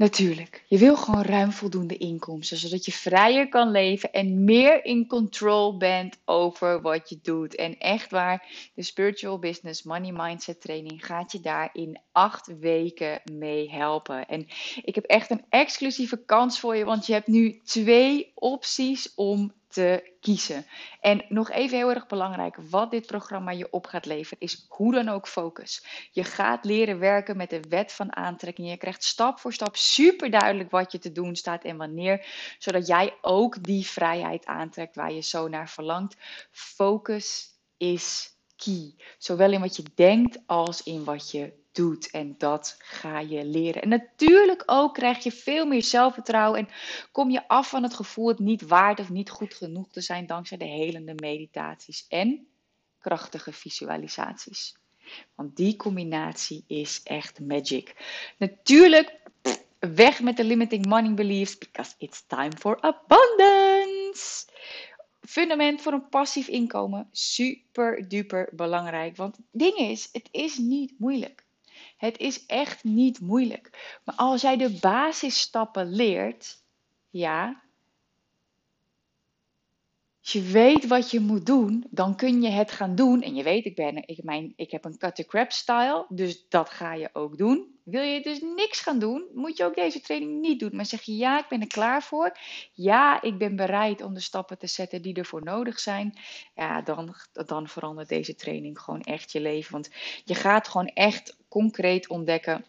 [0.00, 5.06] Natuurlijk, je wil gewoon ruim voldoende inkomsten, zodat je vrijer kan leven en meer in
[5.06, 7.54] control bent over wat je doet.
[7.54, 13.20] En echt waar, de Spiritual Business Money Mindset Training gaat je daar in acht weken
[13.32, 14.26] mee helpen.
[14.26, 14.46] En
[14.82, 19.52] ik heb echt een exclusieve kans voor je, want je hebt nu twee opties om
[19.70, 20.66] te kiezen.
[21.00, 24.92] En nog even heel erg belangrijk, wat dit programma je op gaat leveren, is hoe
[24.92, 25.84] dan ook focus.
[26.10, 28.68] Je gaat leren werken met de wet van aantrekking.
[28.68, 32.26] Je krijgt stap voor stap super duidelijk wat je te doen staat en wanneer,
[32.58, 36.16] zodat jij ook die vrijheid aantrekt waar je zo naar verlangt.
[36.50, 38.94] Focus is key.
[39.18, 42.10] Zowel in wat je denkt als in wat je doet.
[42.10, 43.82] En dat ga je leren.
[43.82, 46.58] En natuurlijk ook krijg je veel meer zelfvertrouwen.
[46.58, 46.68] En
[47.12, 50.26] kom je af van het gevoel het niet waard of niet goed genoeg te zijn.
[50.26, 52.46] Dankzij de helende meditaties en
[52.98, 54.76] krachtige visualisaties.
[55.34, 57.94] Want die combinatie is echt magic.
[58.38, 59.20] Natuurlijk,
[59.78, 61.58] weg met de limiting money beliefs.
[61.58, 64.48] Because it's time for abundance
[65.20, 69.16] fundament voor een passief inkomen super duper belangrijk.
[69.16, 71.44] Want het ding is, het is niet moeilijk.
[72.00, 73.98] Het is echt niet moeilijk.
[74.04, 76.62] Maar als jij de basisstappen leert,
[77.10, 77.62] ja,
[80.20, 83.22] als je weet wat je moet doen, dan kun je het gaan doen.
[83.22, 86.70] En je weet, ik, ben, ik, mijn, ik heb een cut crap style, dus dat
[86.70, 87.78] ga je ook doen.
[87.84, 90.76] Wil je dus niks gaan doen, moet je ook deze training niet doen.
[90.76, 92.36] Maar zeg je ja, ik ben er klaar voor.
[92.72, 96.18] Ja, ik ben bereid om de stappen te zetten die ervoor nodig zijn.
[96.54, 99.72] Ja, dan, dan verandert deze training gewoon echt je leven.
[99.72, 99.90] Want
[100.24, 102.64] je gaat gewoon echt concreet ontdekken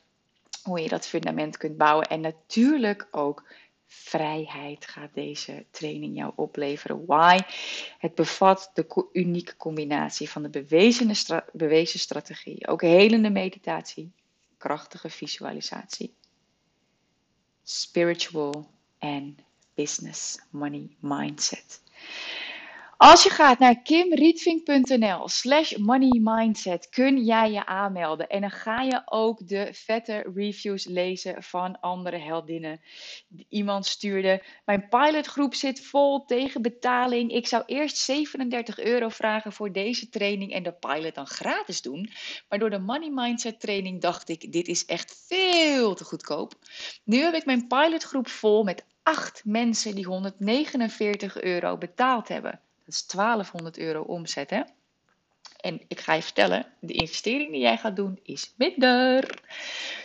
[0.64, 2.08] hoe je dat fundament kunt bouwen.
[2.08, 3.44] En natuurlijk ook
[3.86, 7.06] vrijheid gaat deze training jou opleveren.
[7.06, 7.40] Why?
[7.98, 14.12] Het bevat de unieke combinatie van de bewezen, stra bewezen strategie, ook helende meditatie,
[14.58, 16.14] krachtige visualisatie,
[17.64, 19.38] spiritual en
[19.74, 21.82] business money mindset.
[23.02, 28.28] Als je gaat naar kimrietvink.nl slash moneymindset kun jij je aanmelden.
[28.28, 32.82] En dan ga je ook de vette reviews lezen van andere heldinnen.
[33.50, 37.32] Iemand stuurde, mijn pilotgroep zit vol tegen betaling.
[37.32, 42.10] Ik zou eerst 37 euro vragen voor deze training en de pilot dan gratis doen.
[42.50, 46.54] Maar door de Money Mindset training dacht ik, dit is echt veel te goedkoop.
[47.04, 52.62] Nu heb ik mijn pilotgroep vol met acht mensen die 149 euro betaald hebben
[52.94, 54.50] is 1200 euro omzet.
[54.50, 54.62] Hè?
[55.62, 59.42] En ik ga je vertellen, de investering die jij gaat doen is minder.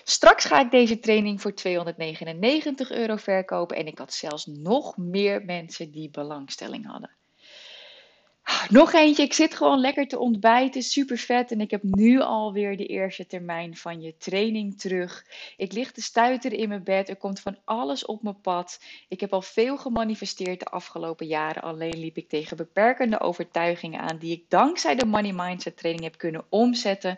[0.04, 3.76] Straks ga ik deze training voor 299 euro verkopen.
[3.76, 7.10] En ik had zelfs nog meer mensen die belangstelling hadden.
[8.68, 9.22] Nog eentje.
[9.22, 10.82] Ik zit gewoon lekker te ontbijten.
[10.82, 11.50] Super vet.
[11.50, 15.24] En ik heb nu alweer de eerste termijn van je training terug.
[15.56, 17.08] Ik lig te stuiteren in mijn bed.
[17.08, 18.80] Er komt van alles op mijn pad.
[19.08, 21.62] Ik heb al veel gemanifesteerd de afgelopen jaren.
[21.62, 24.18] Alleen liep ik tegen beperkende overtuigingen aan.
[24.18, 27.16] Die ik dankzij de Money Mindset training heb kunnen omzetten.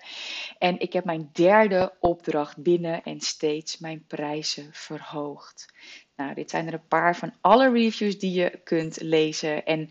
[0.58, 5.66] En ik heb mijn derde opdracht binnen en steeds mijn prijzen verhoogd.
[6.16, 9.64] Nou, dit zijn er een paar van alle reviews die je kunt lezen.
[9.64, 9.90] En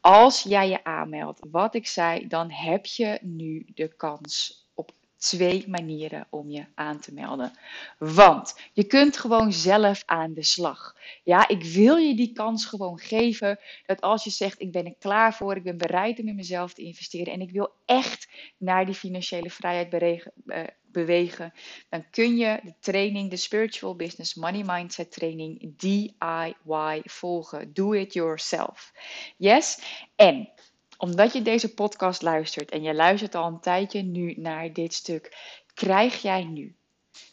[0.00, 5.64] als jij je aanmeldt, wat ik zei, dan heb je nu de kans op twee
[5.68, 7.52] manieren om je aan te melden.
[7.98, 10.96] Want je kunt gewoon zelf aan de slag.
[11.24, 13.58] Ja, ik wil je die kans gewoon geven.
[13.86, 16.74] Dat als je zegt, ik ben er klaar voor, ik ben bereid om in mezelf
[16.74, 21.52] te investeren en ik wil echt naar die financiële vrijheid uh, bewegen,
[21.88, 27.72] dan kun je de training, de Spiritual Business Money Mindset training DIY volgen.
[27.72, 28.92] Do it yourself.
[29.36, 29.78] Yes?
[30.16, 30.50] En
[30.96, 35.36] omdat je deze podcast luistert en je luistert al een tijdje nu naar dit stuk,
[35.74, 36.76] krijg jij nu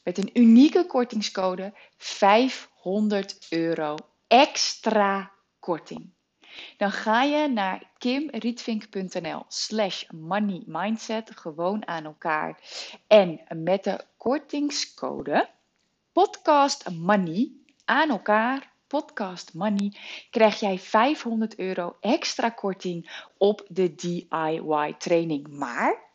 [0.03, 3.95] met een unieke kortingscode 500 euro
[4.27, 6.15] extra korting.
[6.77, 12.59] Dan ga je naar kimrietvink.nl slash moneymindset, gewoon aan elkaar.
[13.07, 15.49] En met de kortingscode
[16.11, 17.51] podcast money
[17.85, 19.93] aan elkaar, podcast money,
[20.29, 25.47] krijg jij 500 euro extra korting op de DIY training.
[25.47, 26.05] Maar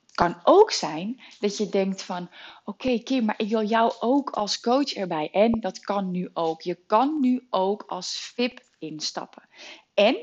[0.00, 2.30] het kan ook zijn dat je denkt van,
[2.64, 5.30] oké Kim, maar ik wil jou ook als coach erbij.
[5.30, 6.62] En dat kan nu ook.
[6.62, 9.42] Je kan nu ook als VIP instappen.
[9.94, 10.16] En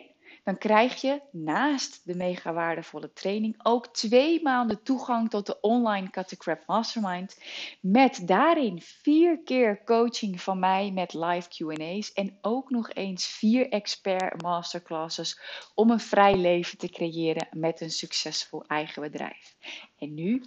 [0.43, 6.09] dan krijg je naast de mega waardevolle training ook twee maanden toegang tot de online
[6.09, 7.37] Cut the Crap Mastermind.
[7.81, 12.13] Met daarin vier keer coaching van mij met live QA's.
[12.13, 15.39] En ook nog eens vier expert masterclasses
[15.75, 19.55] om een vrij leven te creëren met een succesvol eigen bedrijf.
[19.97, 20.43] En nu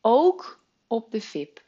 [0.00, 1.62] ook op de VIP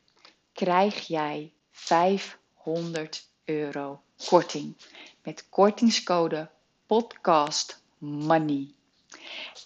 [0.52, 4.76] krijg jij 500 euro korting.
[5.22, 6.50] Met kortingscode
[6.86, 8.74] podcast money.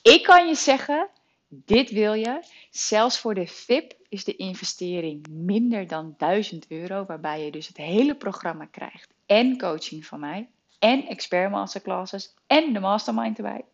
[0.03, 1.09] Ik kan je zeggen,
[1.49, 2.43] dit wil je.
[2.71, 7.77] Zelfs voor de VIP is de investering minder dan 1000 euro, waarbij je dus het
[7.77, 9.15] hele programma krijgt.
[9.27, 10.49] En coaching van mij,
[10.79, 13.65] en expert masterclasses, en de mastermind erbij.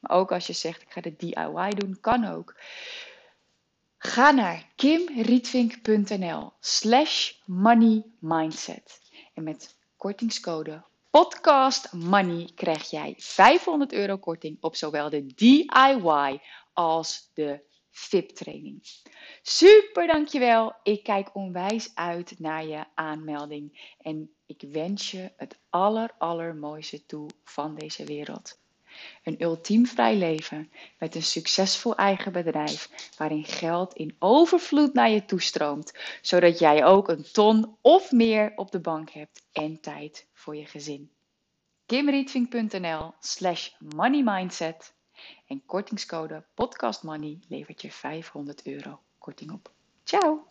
[0.00, 2.54] Maar ook als je zegt, ik ga de DIY doen, kan ook.
[3.98, 9.03] Ga naar kimrietvink.nl slash money mindset.
[9.34, 16.40] En met kortingscode podcast money krijg jij 500 euro korting op zowel de DIY
[16.72, 17.60] als de
[17.90, 18.82] VIP training.
[19.42, 20.74] Super dankjewel.
[20.82, 27.28] Ik kijk onwijs uit naar je aanmelding en ik wens je het aller allermooiste toe
[27.44, 28.58] van deze wereld.
[29.22, 35.24] Een ultiem vrij leven met een succesvol eigen bedrijf waarin geld in overvloed naar je
[35.24, 40.56] toestroomt, zodat jij ook een ton of meer op de bank hebt en tijd voor
[40.56, 41.10] je gezin.
[41.86, 44.94] kimrietvink.nl slash moneymindset
[45.46, 49.72] en kortingscode podcastmoney levert je 500 euro korting op.
[50.04, 50.43] Ciao!